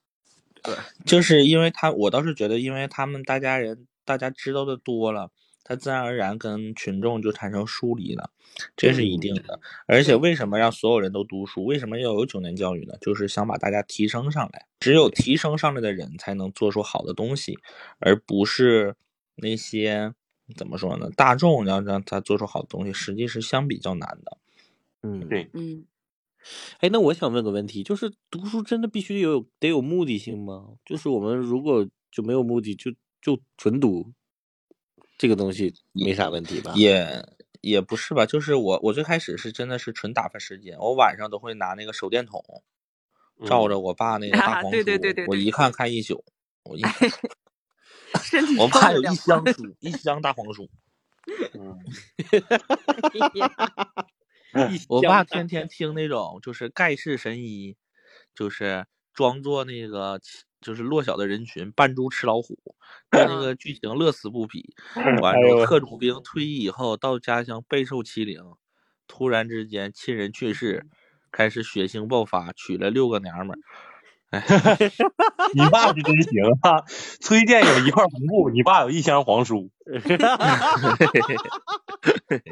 [1.05, 5.31] 就是因为他，我倒是觉得，因为他们大家人大家知道的多了，
[5.65, 8.31] 他自然而然跟群众就产生疏离了，
[8.77, 9.61] 这是一定的。
[9.87, 11.65] 而且为什么让所有人都读书？
[11.65, 12.95] 为什么要有九年教育呢？
[13.01, 17.59] 就是想把大家提升上来，只有提升上来的人才能做出好的东西，
[17.99, 18.95] 而不是
[19.37, 20.15] 那些
[20.57, 21.11] 怎么说呢？
[21.17, 24.39] 大众要让他做出好的东西，实际是相比较难的。
[25.03, 25.51] 嗯，对。
[25.53, 25.85] 嗯，
[26.81, 30.75] 哎，那我想问个问题，就是读书真的必须有得有目的性吗？
[30.85, 34.13] 就是我们如果就没有目的，就就纯读，
[35.19, 36.73] 这个东西没啥问题吧？
[36.75, 37.25] 也
[37.61, 42.43] 也不是吧，就是我我最开始是真的是纯打发时间，我晚上都会拿那个手电筒
[43.47, 46.25] 照着我爸那个大啊 黄书，对对对对对我一看看一宿，
[46.65, 46.83] 我一
[48.59, 50.69] 我爸有一箱书，一箱大黄书，
[51.55, 51.79] 嗯，
[54.89, 57.77] 我爸天天听那种就是盖世神医，
[58.35, 60.21] 就是装作那个
[60.61, 62.59] 就是弱小的人群扮猪吃老虎，
[63.11, 64.75] 对那个 剧情乐此不疲。
[65.21, 68.41] 完之后，哎呦特种兵退役以后到家乡备受欺凌，
[69.07, 70.87] 突然之间亲人去世，
[71.31, 73.59] 开始血腥爆发，娶了六个娘们儿。
[75.53, 76.81] 你爸是真行啊！
[77.21, 79.71] 崔健有一块红布，你爸有一箱黄书。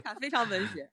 [0.04, 0.90] 他非常文学。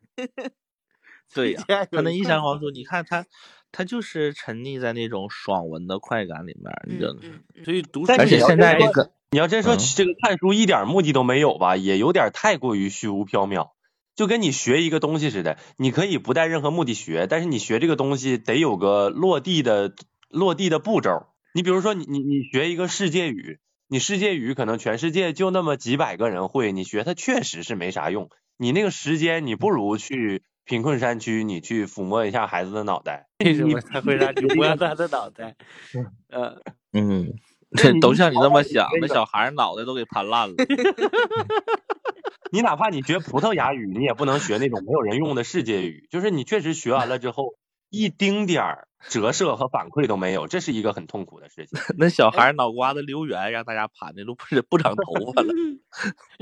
[1.33, 3.25] 对呀、他那一山黄书，你看他，
[3.71, 7.19] 他就是沉溺在那种爽文的快感里面，你知道吗？
[7.23, 13.69] 嗯嗯所以读书但是而且现在这个，你要真说嗯这个看书一点目的都没有吧，也有点太过于虚无缥缈。
[14.15, 19.93] 就跟你学一个东西似的，你可以不带任何目的学，但是你学这个东西得有个落地的
[20.29, 21.27] 落地的步骤。
[21.53, 28.29] 你比如说你你你学一个世界语，你世界语可能全世界就那么几百个人会，你学它确实是没啥用。
[28.57, 33.29] 你那个时间，你不如去贫困山区，你去抚摸一下孩子的脑袋。
[33.43, 35.55] 为什么他会让你摸他的脑袋？
[36.29, 37.33] 呃，嗯，
[37.69, 40.55] 那你都像你那么想，这个那小孩脑袋都给盘烂了。
[42.51, 46.05] 你哪怕你学葡萄牙语，你也不能学那种没有人用的世界语。
[46.09, 47.55] 就是你确实学完了之后，
[47.89, 51.79] 一丁点儿折射和反馈都没有，这是一个很痛苦的事情。
[51.97, 55.53] 那小孩脑瓜子溜圆，让大家盘的都不是不长头发了，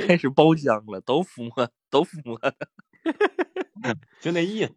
[0.07, 2.39] 开始包浆了，都抚摸，都抚摸。
[4.21, 4.73] 就那意思。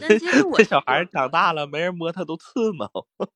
[0.00, 2.90] 但其实我这小孩长大了，没人摸他都刺挠。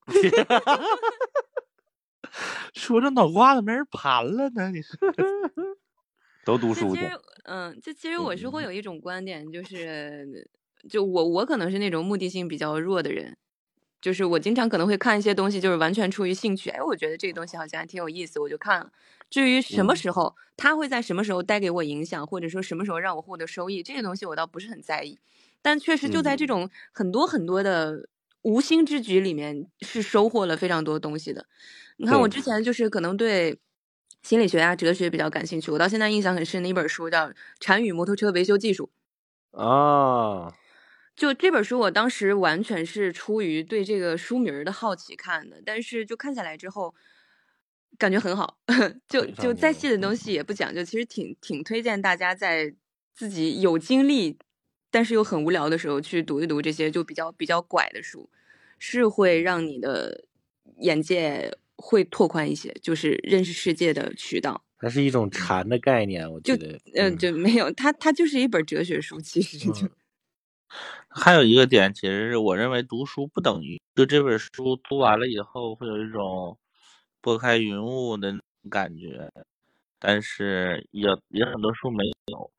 [2.75, 4.97] 说这脑瓜子没人盘了呢，你说？
[6.45, 10.49] 都读书去就其实，嗯，就其实我是会有一种观点，就是，
[10.89, 13.37] 就我我可能是那种目的性比较弱的人，
[14.01, 18.91] 就是我经常可能会看一些东西，就是完全出于兴趣，哎，我觉得这个东西好像还挺有意思，我就看了。
[19.29, 25.19] 至于什么时候，它会在什么时候带给我影响，或者说什么时候让我获得收益，这些东西我倒不是很在意。
[25.61, 28.09] 但确实就在这种很多很多的
[28.43, 31.47] 无心之举里面，是收获了非常多东西的。
[31.97, 33.59] 你看，我之前就是可能对
[34.23, 37.27] 心理学啊、哲学比较感兴趣，我到现在印象很深的一本书叫
[37.61, 38.91] 《禅语摩托车维修技术》。
[39.61, 40.55] 啊，
[41.19, 46.95] 就这本书，我当时完全是出于对这个书名的好奇看的，但是就看下来之后，
[47.99, 48.57] 感觉很好，
[49.09, 52.73] 就就再细的东西也不讲究，其实挺挺推荐大家在
[53.13, 54.39] 自己有精力，
[54.93, 58.31] 但是又很无聊的时候去读一读这些就比较比较拐的书，
[58.79, 60.25] 是会让你的
[60.79, 64.65] 眼界会拓宽一些，就是认识世界的渠道。
[64.79, 66.79] 它是一种禅的概念，我就觉得。
[66.95, 69.73] 呃，嗯就没有它，它就是一本哲学书，其实就。
[69.73, 69.91] 嗯
[71.19, 76.57] 还有一个点，其实是我认为读书不等于就这本书读完了以后会有一种
[77.21, 78.35] 拨开云雾的
[78.71, 79.31] 感觉，
[79.99, 82.51] 但是也也很多书没有，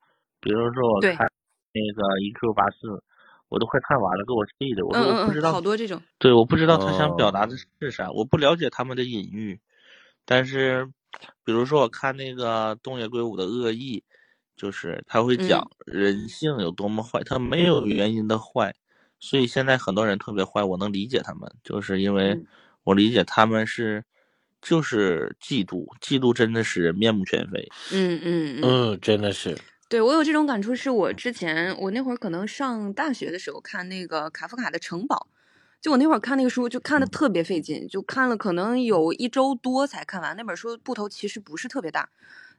[0.42, 1.32] 比如说我看
[1.72, 3.02] 那个一 Q 八四，
[3.48, 6.02] 我都快看完了，给我气的，我说我不知道好多这种。
[6.18, 9.60] 对，我不知道他想表哦达的是啥，我不了解他们的隐喻。
[10.26, 10.86] 但是，
[11.44, 14.04] 比如说我看那个东野圭吾的《恶意》，
[14.60, 18.76] 就是他会嗯讲人性有多么坏，他没有原因的坏。
[19.22, 22.46] 所以现在很多人特别坏，我能理解他们，就是因为嗯
[22.84, 24.04] 我理解他们是
[24.62, 27.70] 就是嫉妒，嫉妒真的使人面目全非。
[27.94, 29.58] 嗯嗯嗯，嗯，真的是。
[29.88, 35.28] 对我有这种感触，是我之前我那会儿可能上大学的时候看那个卡夫卡的《城堡》，
[35.84, 40.38] 就我那会儿看那个书就看的特别费劲，就看了可能有一周多才看完。
[40.38, 42.08] 那本书部头其实不是特别大，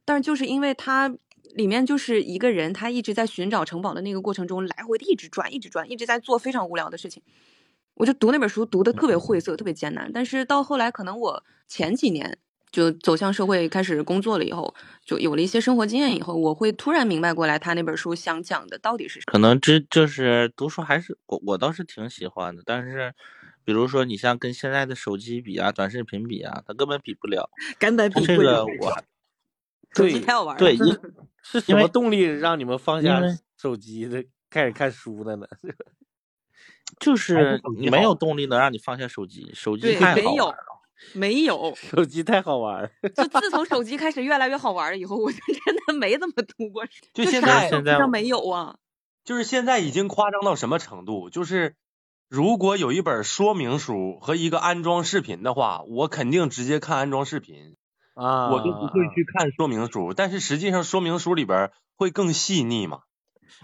[0.04, 1.14] 但是就是因为它
[1.54, 7.22] 里面就是一个人，他一直在寻找城堡的那个过程中，来回的一直转，一直转，一直在做非常无聊的事情。
[7.94, 10.10] 我就读那本书读的特别晦涩，特别艰难。
[10.12, 12.38] 但是到后来，可能我前几年
[12.70, 19.32] 就走向社会，开始工作了以后，就有了一些生活经验以后，我会突然明白过来，他那本书想讲的到底是什么。
[19.32, 23.12] 可能这就是读书还是我我倒是挺喜欢的，但是
[23.64, 27.50] 比如说你像跟现在的手机比啊、短视频比啊，它根本比不了。
[27.78, 29.06] 根本这个我还手机
[29.94, 30.58] 对太好玩了。
[30.58, 30.98] 对， 因
[31.42, 33.20] 是什么动力让你们放下
[33.56, 35.46] 手机的，开始看书的呢？
[36.98, 40.64] 就是你没有动力能让你放下手机，手机对，没有太好玩了。，
[41.14, 41.74] 没有。
[41.74, 42.90] 手机太好玩儿。
[43.14, 48.76] 就自从 手机开始越来越好玩了以后，我就真的没怎么读过就现在现在没有啊。
[49.24, 51.30] 就是现在已经夸张到什么程度？
[51.30, 51.76] 就是
[52.28, 57.76] 如果有一本说明书和一个安装视频的话，我肯定直接看安装视频。
[58.14, 60.12] 啊，我就不会去看说明书。
[60.14, 63.00] 但是实际上说明书里边会更细腻嘛。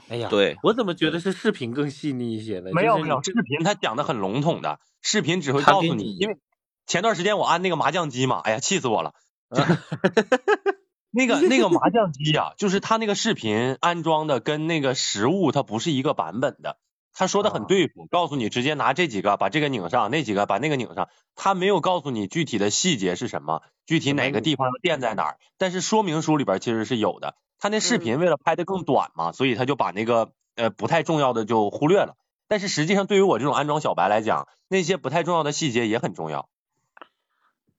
[0.09, 2.71] 哎呀，对，我怎么觉得是视频更细腻一些呢？
[2.73, 6.39] 没有没有，就是视频它讲的很笼统的，视频只会告诉你，你因为
[6.87, 9.15] 前段时间我安那个麻将机嘛，哎呀，气死我了。
[11.13, 16.79] 那个那个麻将机呀、就是它那个视频安装的跟那个实物它不是一个版本的。
[17.19, 25.39] 他说的很对付，告诉你直接拿这几个把这个拧上，那几个把那个拧上，他没有告诉你具体的细节是什么，具体哪个地方的电在哪儿。
[25.57, 27.35] 但是说明书里边其实是有的。
[27.59, 32.17] 他那视频为了拍的更短嘛，所以他就把那个呃不太重要的就忽略了。
[32.49, 36.51] 但是实际上对于我这种安装小白来讲，那些不太重要的细节也很重要。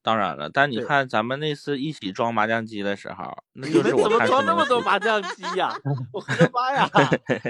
[0.01, 5.75] 当然了，但你看咱们那次一起装麻将机的时候，那就是我装那么多麻将机呀？
[6.13, 6.89] 我的妈呀！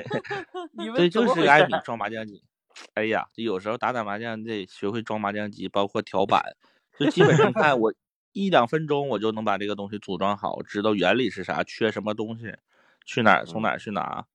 [0.73, 2.41] 你们对，怎就是艾米 装麻将机。
[2.95, 6.41] 哎呀，有时候打打麻将得学会装麻将机，包括调板，
[6.99, 7.93] 就基本上看我
[8.33, 12.55] 一两分钟我就能把这个东西组装好，知道原理是啥，缺什么东西，
[13.05, 14.25] 去哪儿从哪儿去拿。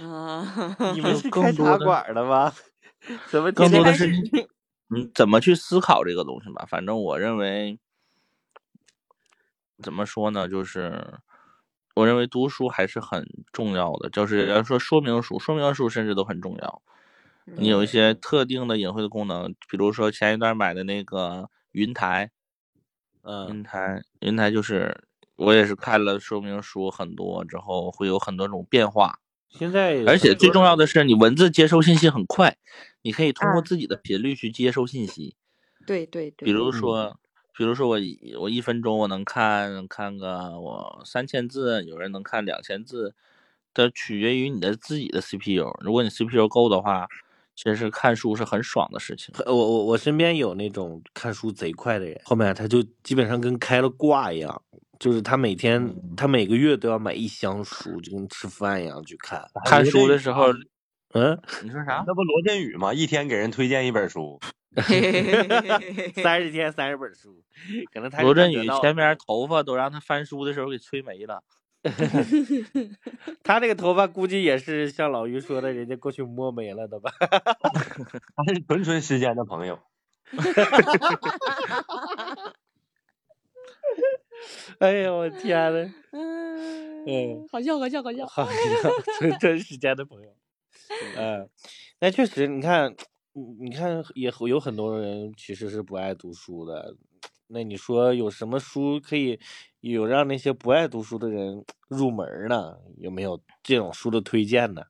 [0.00, 2.52] 啊，你们是更多的开茶馆的吗？
[3.30, 4.06] 怎么更多的是
[4.88, 6.66] 你你怎么去思考这个东西吧。
[6.68, 7.78] 反正我认为，
[9.82, 11.20] 怎么说呢，就是
[11.94, 14.10] 我认为读书还是很重要的。
[14.10, 16.82] 就是要说说明书，说明书甚至都很重要。
[17.44, 22.30] 你有一些特定的隐晦的功能，比如说前一段买的那个云台，
[23.22, 29.18] 嗯云台，云台就是我也是看了说明书很多之后，会有很多种变化。
[29.50, 32.56] 现在而且最重要的是，你文字接收信息很快，
[33.02, 35.34] 你可以通过啊自己的频率去接收信息。
[35.86, 37.18] 对对对，比如说，
[37.56, 43.14] 比如说我一我一分钟我能看看个我三千字，有人能看两千字，
[43.72, 45.66] 这取决于你的自己的 CPU。
[45.80, 47.08] 如果你 CPU 够的话，
[47.56, 49.34] 其实看书是很爽的事情。
[49.46, 54.62] 我我我身边有那种看书贼快的人，后面他就基本上跟开了挂一样，
[54.98, 59.44] 就是他每天他每个月都要买一箱书，就跟吃饭一样去看。
[59.64, 60.52] 看书的时候，
[61.14, 62.04] 嗯，你说啥？
[62.06, 62.92] 那不罗振宇吗？
[62.92, 64.40] 一天给人推荐一本书，
[66.22, 67.42] 三十天三十本书，
[67.92, 71.42] 可能他罗振宇前面头发都让他翻书的时候给吹没了。
[73.44, 77.12] 他这个头发估计也是像老于说的，人家过去摸没了的吧？
[77.20, 79.78] 他是纯纯时间的朋友。
[84.80, 85.94] 哎呦我天呐，
[87.06, 88.26] 嗯，好笑好笑好笑。
[88.26, 88.50] 好笑
[89.20, 90.28] 真真时间的朋友。
[91.16, 91.48] 嗯，
[92.00, 92.94] 那确实，你看，
[93.60, 96.94] 你看也有很多人其实是不爱读书的。
[97.48, 99.40] 那你说有什么书可以
[99.80, 102.76] 有让那些不爱读书的人入门呢？
[102.98, 104.82] 有没有这种书的推荐呢？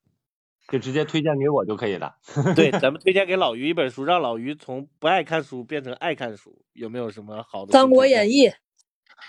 [0.71, 2.17] 就直接推荐给我就可以了。
[2.55, 7.71] 对，咱们推荐给老于一本书，让老于从不爱看书变成爱看书，有没有什么好的？
[7.73, 8.49] 《三国演义》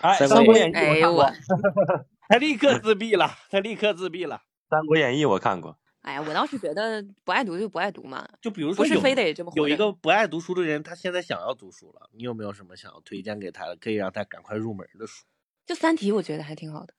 [0.02, 4.38] 哎，三《国国演演义》哎呦我我看过，， 他立刻自闭了，他立刻自闭了。
[4.70, 5.78] 《三国演义》我看过。
[6.02, 15.26] 哎呀，我倒是觉得不爱读就不爱读嘛，就比如说有不是非得这么有一个不爱读书的人，他现在想要读书了，你有没有什么想要推荐给他的，可以让他赶快入门的书？
[15.66, 16.94] 就《三体》，我觉得还挺好的。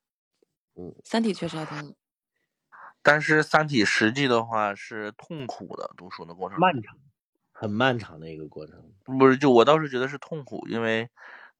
[0.76, 1.94] 嗯，《三体》确实还挺好。
[3.03, 6.98] 但是《三体》实际的话是痛苦的，读书的过程漫长。
[7.53, 8.92] 很漫长的一个过程。
[9.05, 11.09] 不是，就我倒是觉得是痛苦，因为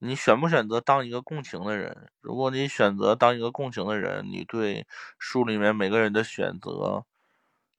[0.01, 2.11] 你选不选择当一个共情的人？
[2.21, 4.87] 如果你选择当一个共情的人，你对
[5.19, 7.05] 书里面每个人的选择，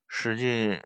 [0.07, 0.79] 实际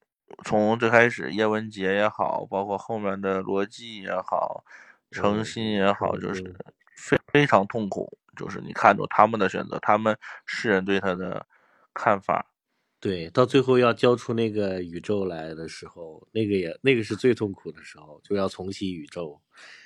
[0.43, 4.63] 从最开始叶文洁也好，包括后面的罗辑也好，
[5.12, 6.56] 诚嗯心也好，就嗯是
[6.95, 8.17] 非非常痛苦。
[8.38, 11.45] 就是你看着他们的选择，他们世人对他的
[11.93, 12.45] 看法，
[13.00, 19.85] 对，到最后要交出那个宇宙来的时候，那个也那个是最痛苦的时候，就要重启宇宙，对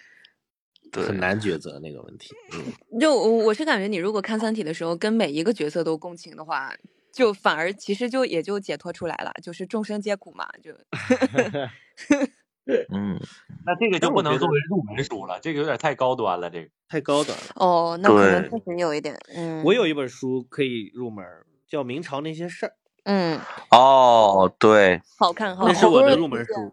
[0.94, 2.30] 很难抉择那个问题。
[2.54, 2.64] 嗯，
[3.00, 6.74] 就我我是感觉，你如果看《三体》的时候跟每一个角色都共情的话，
[7.12, 10.72] 就反而其实就也就解脱出来了，就是众生皆苦嘛，就
[12.94, 13.20] 嗯，
[13.66, 16.50] 那这个就不能作为入门书了，这个有点太高端了。
[16.50, 17.44] 这个太高端了。
[17.56, 21.26] 哦，那可能对确实有一点，嗯，我有一本书可以入门，
[21.68, 22.74] 叫《明朝那些事儿
[23.06, 23.40] 嗯，
[23.72, 26.72] 哦，对，好看，好看》，那看，是我的入门书。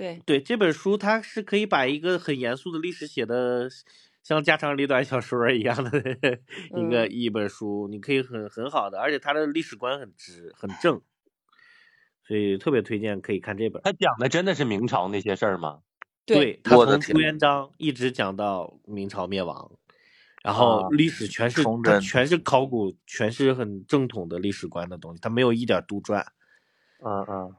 [0.00, 3.68] 对，对这本书，它是可以把一个很严肃的历史写的
[4.22, 5.90] 像家长里短小说一样的
[6.74, 11.02] 一个、嗯一本书，你可以很很好的，而且它的历史观很直很正，
[12.26, 13.82] 所以特别推荐可以看这本。
[13.82, 15.80] 他讲的真的是明朝那些事儿吗？
[16.24, 19.70] 对，他从朱元璋一直讲到明朝灭亡，
[20.42, 21.62] 然后啊历史全是
[22.00, 26.24] 全是考古，全是很正统的历史观的东西，他没有一点杜撰。
[27.04, 27.54] 嗯嗯，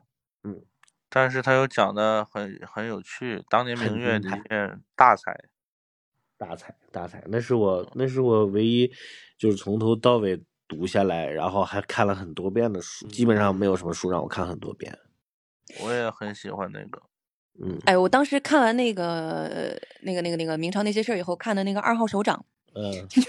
[1.11, 5.37] 但是他又讲的很很有趣，当年明月的很精彩一片大才。
[6.37, 8.91] 大才大才，那是我那是我唯一
[9.37, 14.97] 就是从头到尾读下来，然后还看了很多遍的书，基本上没有什么书让我看很多遍。
[15.83, 16.99] 我也很喜欢那个。
[17.63, 22.43] 嗯哎，我当时看完那个那个那个那个明朝那些事儿以后，看的那个二号首长，
[22.73, 23.27] 嗯， 就是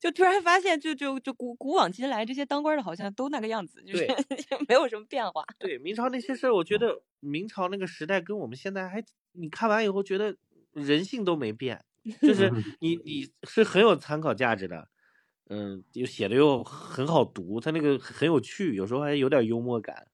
[0.00, 5.44] 就突然发现，就就就古古往今来，这些当官的好像都那个样子，就是 对没有什么变化。
[5.58, 10.36] 对明朝那些事儿，我觉得明朝那个时代跟我们现在还，你看完以后觉得
[10.72, 11.82] 人性都没变，
[12.20, 12.50] 就是
[12.80, 14.88] 你你是很有参考价值的，
[15.48, 20.08] 嗯，又写的又很好读，它那个很有趣，有时候还有点幽默感，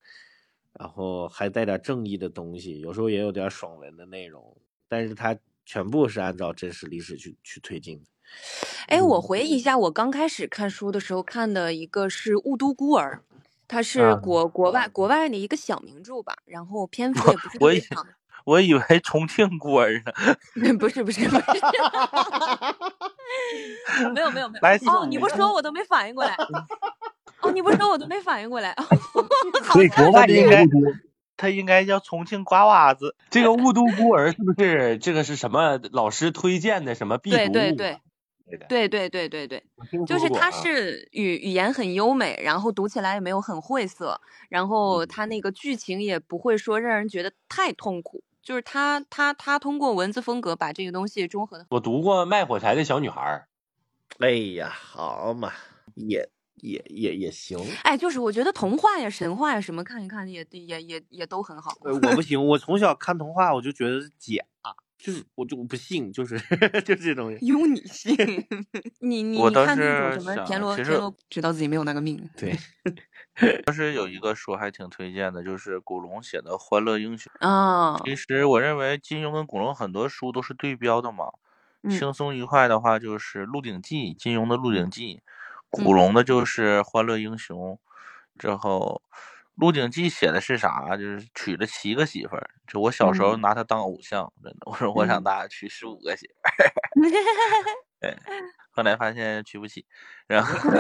[0.79, 8.07] 然后还带点正义的东西，有时候也有点爽文的内容，但是它全部是按照真实历史去去推进的。
[8.87, 13.23] 哎，我回忆一下，我刚开始看书的时候看的一个是《雾都孤儿》，
[13.67, 18.07] 它是啊国国外国外的一个小名著吧，然后篇幅也不是特我以别长。
[18.45, 20.13] 我以为重庆孤儿呢。
[20.79, 21.39] 不是不是不是，
[24.15, 24.63] 没有没有没有。
[24.63, 26.35] 来 哦，你不说我都没反应过来。
[27.43, 28.75] 哦，你不说我都没反应过来。
[29.73, 30.93] 所以国外这应该个雾都
[31.37, 33.15] 它应该叫重庆瓜娃子。
[33.29, 37.39] 这个雾都孤儿是不是这个是什么老师推荐的什么必读物？
[37.39, 37.99] 对对对
[38.51, 39.63] 对，对对对对
[40.07, 51.67] 就是它是语语言很优美，然后读起来也没有很晦涩，然后嗯它那个剧情也不会说让人觉得太痛苦，就是它它它通过文字风格把这个东西中和的。
[51.71, 53.49] 我读过卖火柴的小女孩儿，
[54.21, 55.53] 哎呀，好嘛，
[55.95, 57.59] 也也也也行。
[57.83, 61.71] 哎，就是我觉得童话呀、神话呀什么看一看也也也也都很好。
[61.83, 64.43] 呃，我不行，我从小看童话我就觉得是假，
[64.99, 66.37] 就是我就我不信，就是
[66.85, 67.39] 就是这种人。
[67.47, 68.17] 有你信？
[69.01, 72.29] 你你我倒你看什么田螺其实田螺，知道自己没有那个命。
[72.37, 72.57] 对，
[73.65, 77.33] 当时有一个书还挺推荐的，就是古龙写的《欢乐英雄》。
[77.47, 81.27] 啊，其实我认为金庸跟古龙很多书都是对标的嘛。
[81.85, 85.15] 嗯轻松愉快的话就是《鹿鼎记》，金庸的《鹿鼎记》，
[85.79, 87.79] 嗯古龙的就是《欢乐英雄》。
[88.41, 89.03] 之后，
[89.59, 90.97] 《鹿鼎记》写的是啥？
[90.97, 92.51] 就是娶了七个媳妇儿。
[92.67, 94.59] 就我小时候嗯拿他当偶像，真的。
[94.67, 96.73] 我说我长嗯大娶十五个媳妇儿。
[98.01, 98.17] 对，
[98.71, 99.85] 后来发现娶不起，
[100.29, 100.71] 然后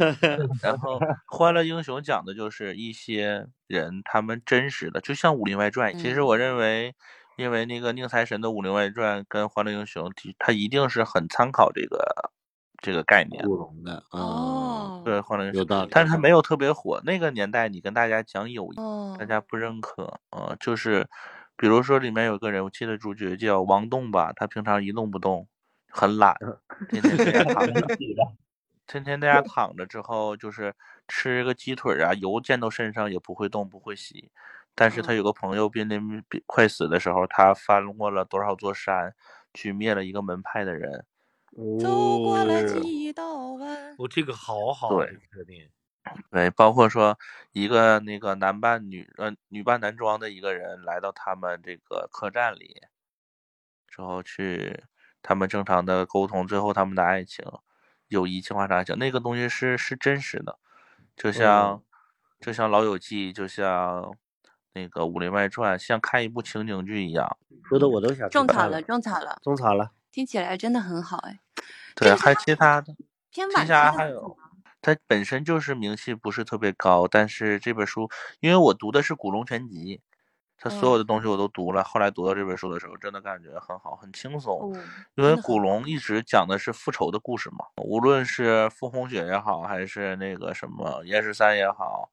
[0.62, 5.94] 然后《欢乐英雄》讲的就是一些人他们真实的，就像《武林外传》。
[5.98, 6.94] 其实嗯我认为，
[7.36, 12.30] 因为那个宁财神的《武林外传》跟《欢乐英雄》，他一定是很参考这个
[12.82, 13.42] 这个概念。
[13.44, 15.90] 古龙的啊，哦对，《欢乐英雄有》，道理。
[15.92, 17.00] 但是他没有特别火。
[17.04, 21.08] 那个年代，你跟大家讲友谊，哦大家不认可，呃，就是
[21.56, 25.46] 比如说里面有个人，我记得主角叫王栋吧，他平常一动不动，
[25.90, 26.36] 很懒，
[26.90, 27.80] 天天在家躺着，
[28.86, 30.74] 天天在家躺着之后，就是
[31.08, 34.30] 吃个鸡腿啊，油溅到身上也不会动，不会洗。
[34.74, 39.14] 但是他有个朋友濒临快死的时候，他翻过了多少座山，
[39.54, 41.04] 去灭了一个门派的人。
[41.80, 43.94] 走过了哦几道弯。
[43.98, 45.18] 哦，这个好好，对。
[46.30, 47.18] 对，包括说
[47.50, 52.82] 一个那个男扮女呃女扮男装的一个人来到他们这个客栈里，
[53.88, 54.84] 之后去
[55.20, 57.44] 他们正常的沟通，最后他们的爱情、
[58.06, 60.60] 友谊、情话啥情，那个东西是是真实的，
[61.16, 61.82] 就像、
[62.38, 64.14] 就像《老友记》，就像
[64.74, 67.36] 那个《武林外传》，像看一部情景剧一样。
[67.68, 69.90] 说的我都想种草了，，种草了，种草了。
[70.16, 71.38] 听起来真的很好哎。
[71.94, 72.96] 对，还其他的。
[73.30, 74.34] 偏晚接下还有，
[74.80, 78.08] 它本身就是名气不是特别高，但是这本书，
[78.40, 80.00] 因为我读的是古龙全集，
[80.56, 81.84] 它所有的东西我都读了。
[81.84, 84.58] 后来读到这本书的时候，真的感觉很好，很轻松。
[84.58, 84.82] 哦，
[85.16, 92.08] 因为古龙一直讲的是复仇的故事嘛，无论是傅红雪也好，还是那个什么阎十三也好，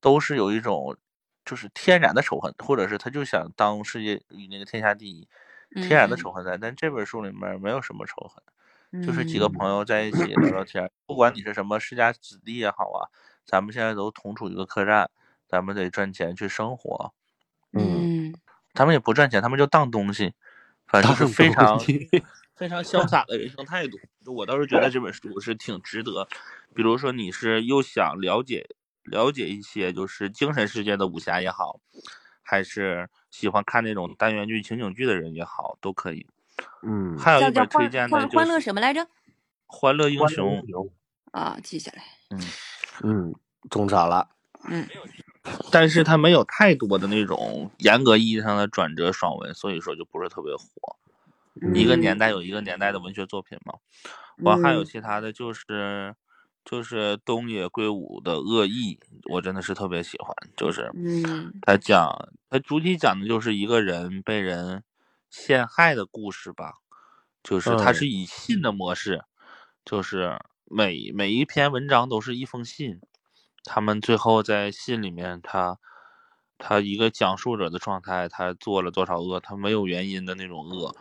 [0.00, 0.96] 都是有一种
[1.44, 5.26] 就是天然的仇恨，或者是他就想当世界与那个天下第一，
[5.74, 6.58] 天然的嗯仇恨在。
[6.58, 8.30] 但这本书里面没有什么仇
[8.92, 13.08] 恨，就是几个嗯朋友在一起聊聊天儿，不管你是什么世家子弟也好啊，
[13.44, 15.10] 咱们现在都同处一个客栈，
[15.48, 17.12] 咱们得赚钱去生活。
[17.72, 18.34] 嗯
[18.74, 20.34] 他们也不赚钱，他们就当东西，
[20.86, 21.78] 反正就是非常
[22.56, 23.98] 非常潇洒的人生态度。
[24.26, 26.28] 我倒是觉得这本书是挺值得，
[26.74, 28.66] 比如说你是又想了解
[29.04, 31.80] 了解一些就是精神世界的武侠也好，
[32.42, 36.26] 还是喜欢看那种单元剧、情景剧的人也好，都可以。
[36.82, 39.00] 嗯，还有一本推荐的就是欢欢乐什么来着？
[39.66, 40.60] 《欢乐英雄》，
[41.32, 42.04] 啊，记下来。
[43.02, 43.34] 嗯，
[43.70, 44.28] 种草了。
[44.68, 44.86] 嗯
[45.72, 50.64] 但是它没有太多的那种严格意义上的转折爽文，所以说就不是特别火。
[51.74, 53.74] 一个年代有一个年代的文学作品嘛。
[54.38, 56.14] 我还有嗯其他的就是
[56.64, 58.98] 就是东野圭吾的《恶意》，
[59.32, 60.34] 我真的是特别喜欢。
[60.56, 64.82] 就是嗯他讲他主体讲的就是一个人被人
[65.30, 66.74] 陷害的故事吧。
[67.42, 69.24] 就是它嗯是以信的模式，
[69.84, 73.00] 就是每每一篇文章都是一封信，
[73.64, 75.78] 他们最后在信里面他。
[76.64, 80.94] 他一个讲述者的状态，他做了多少恶，他没有原因的那种恶，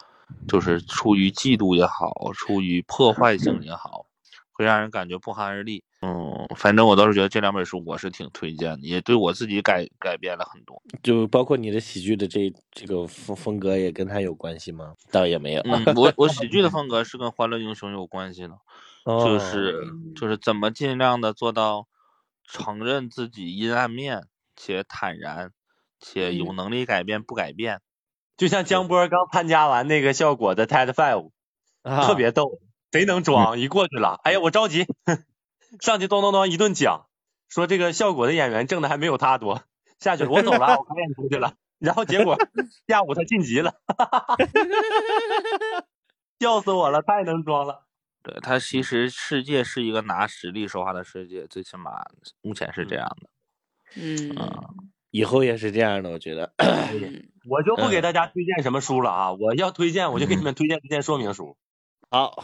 [0.48, 4.08] 就是出于嫉妒也好，出于破坏性也好，
[4.52, 5.84] 会让人感觉不寒而栗。
[6.02, 10.82] 嗯，反正我倒是觉得这两本书我是挺推荐的，也对我自己改改变了很多。
[11.04, 14.96] 就包括你的喜剧的这这个风风格也跟他有关系吗？
[15.12, 15.62] 倒也没有。
[15.64, 18.54] 嗯，我 我喜剧的风格是跟《欢乐英雄》有关系的，
[19.06, 19.76] 哦就是
[20.16, 21.88] 就是怎么尽量的做到
[22.44, 24.24] 承认自己阴暗面，
[24.56, 25.52] 且坦然，
[26.00, 27.80] 且有嗯能力改变不改变。
[28.38, 31.30] 就像江波刚参加完那个效果的 TED Five，
[31.84, 32.60] 啊特别逗，
[32.92, 34.86] 贼能装，一过去了，哎呀，我着急，
[35.80, 37.08] 上去咚咚咚一顿讲，
[37.48, 39.64] 说这个效果的演员挣的还没有他多，
[40.00, 42.38] 下去了，我走了，我表演出去了， 然后结果
[42.88, 43.74] 下午他晋级了，
[46.40, 47.88] 笑死我了，太能装了。
[48.24, 52.04] 对他其实世界是一个拿实力说话的世界，最起码
[52.42, 53.30] 目前是这样的。
[53.96, 54.36] 嗯
[55.10, 56.54] 以后也是这样的，我觉得。
[56.58, 61.58] 嗯我就不给大家推荐什么书了啊，我要推荐我就给你们推荐推荐说明书。
[62.12, 62.36] 好，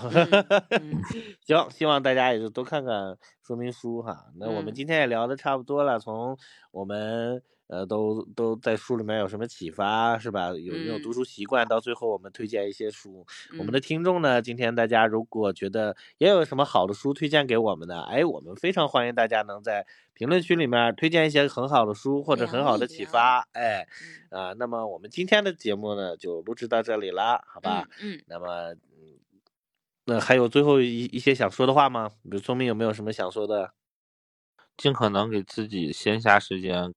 [0.72, 1.04] 嗯
[1.46, 4.28] 行，希望大家也就多看看说明书哈。
[4.38, 6.38] 那我们嗯今天也聊的差不多了，从
[6.72, 10.54] 我们呃都都在书里面有什么启发是吧？
[10.54, 11.68] 有没有嗯读书习惯？
[11.68, 13.26] 到最后我们推荐一些书。
[13.60, 23.86] 我们嗯的听众呢，今天大家如果觉得也有什么好的书推荐给我们的，哎，我们非常欢迎大家能在评论区里面推荐一些很好的书或者很好的启发，哎
[24.32, 27.86] 嗯啊、那么我们今天的节目呢就录制到这里了，好吧？
[28.02, 28.97] 嗯那么，嗯，
[30.10, 32.08] 那还有最后一一些想说的话吗？
[32.24, 33.74] 比如聪明有没有什么想说的？
[34.78, 36.94] 尽可能给自己闲暇时间，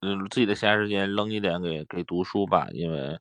[0.00, 3.18] 嗯，自己的闲暇时间扔一点给给读书吧，因为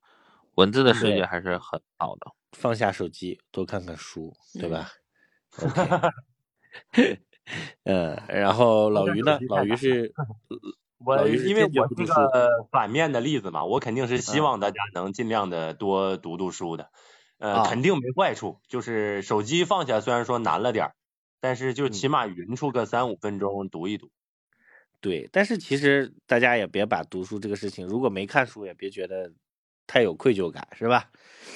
[0.55, 2.33] 文字的世界还是很好的。
[2.51, 4.89] 放下手机，多看看书，对吧、
[5.57, 5.99] OK，
[7.85, 9.39] 嗯， 然后老于呢？
[9.47, 10.15] 老于是
[10.97, 16.91] 我老于是因为我是不读书个反面的例子嘛，我肯定是希嗯望大家能尽量的多读读书的，
[17.39, 18.59] 呃，啊肯定没坏处。
[18.67, 20.95] 就是手机放下，虽然说难了点儿，
[21.39, 24.09] 但是就嗯起码匀出个三五分钟读一读。
[25.03, 29.29] 对，但是其实大家也别把读书这个事情，如果没看书，也别觉得
[29.85, 31.11] 太有愧疚感，是吧？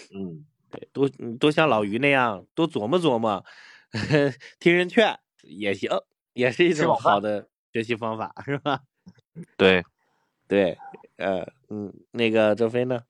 [0.09, 3.43] 嗯，对，多嗯多像老于那样，多琢磨琢磨，
[4.59, 5.89] 听人劝也行，
[6.34, 8.82] 也是一种好的学习方法，是吧？
[9.57, 9.84] 对，
[10.47, 10.78] 对，
[11.17, 13.01] 呃，嗯，那个周飞呢？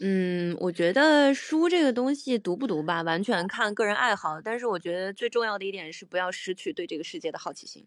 [0.00, 4.40] 嗯，我觉得书这个东西读不读吧，完全看个人爱好。
[4.40, 7.86] 但是我觉得最重要的一点是不要失去对这个世界的好奇心。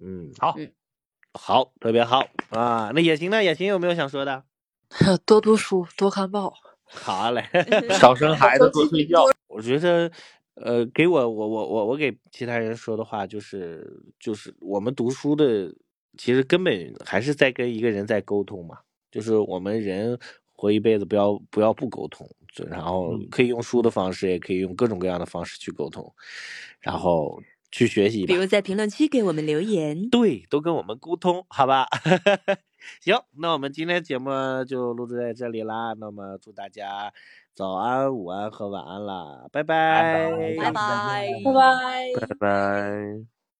[0.00, 0.72] 嗯，好嗯
[1.34, 2.90] 好，特别好啊。
[2.94, 3.42] 那也行呢？
[3.44, 4.44] 也行有没有想说的？
[5.26, 6.52] 多读书，多看报。
[6.84, 7.44] 好嘞，
[8.00, 9.24] 少生孩子多睡觉。
[9.46, 10.10] 我觉得，
[10.54, 15.72] 呃，给我我我我我给其他人说的话就是就是我们读书的，
[16.18, 18.78] 其实根本还是在跟一个人在沟通嘛，
[19.12, 20.18] 就是我们人
[20.60, 26.12] 活一辈子不要不要不沟通，就然后嗯可以用书的方式，也可以用各种各样的方式去沟通，
[26.80, 27.40] 然后
[27.72, 28.34] 去学习比。
[28.34, 30.10] 如在评论区给我们留言。
[30.10, 31.86] 对，都跟我们沟通，好吧？
[33.00, 34.30] 行，那我们今天节目
[34.66, 35.94] 就录制在这里啦。
[35.98, 37.12] 那么祝大家
[37.54, 42.26] 早安、午安和晚安啦，拜拜，拜拜，拜拜。
[42.26, 43.39] 拜拜。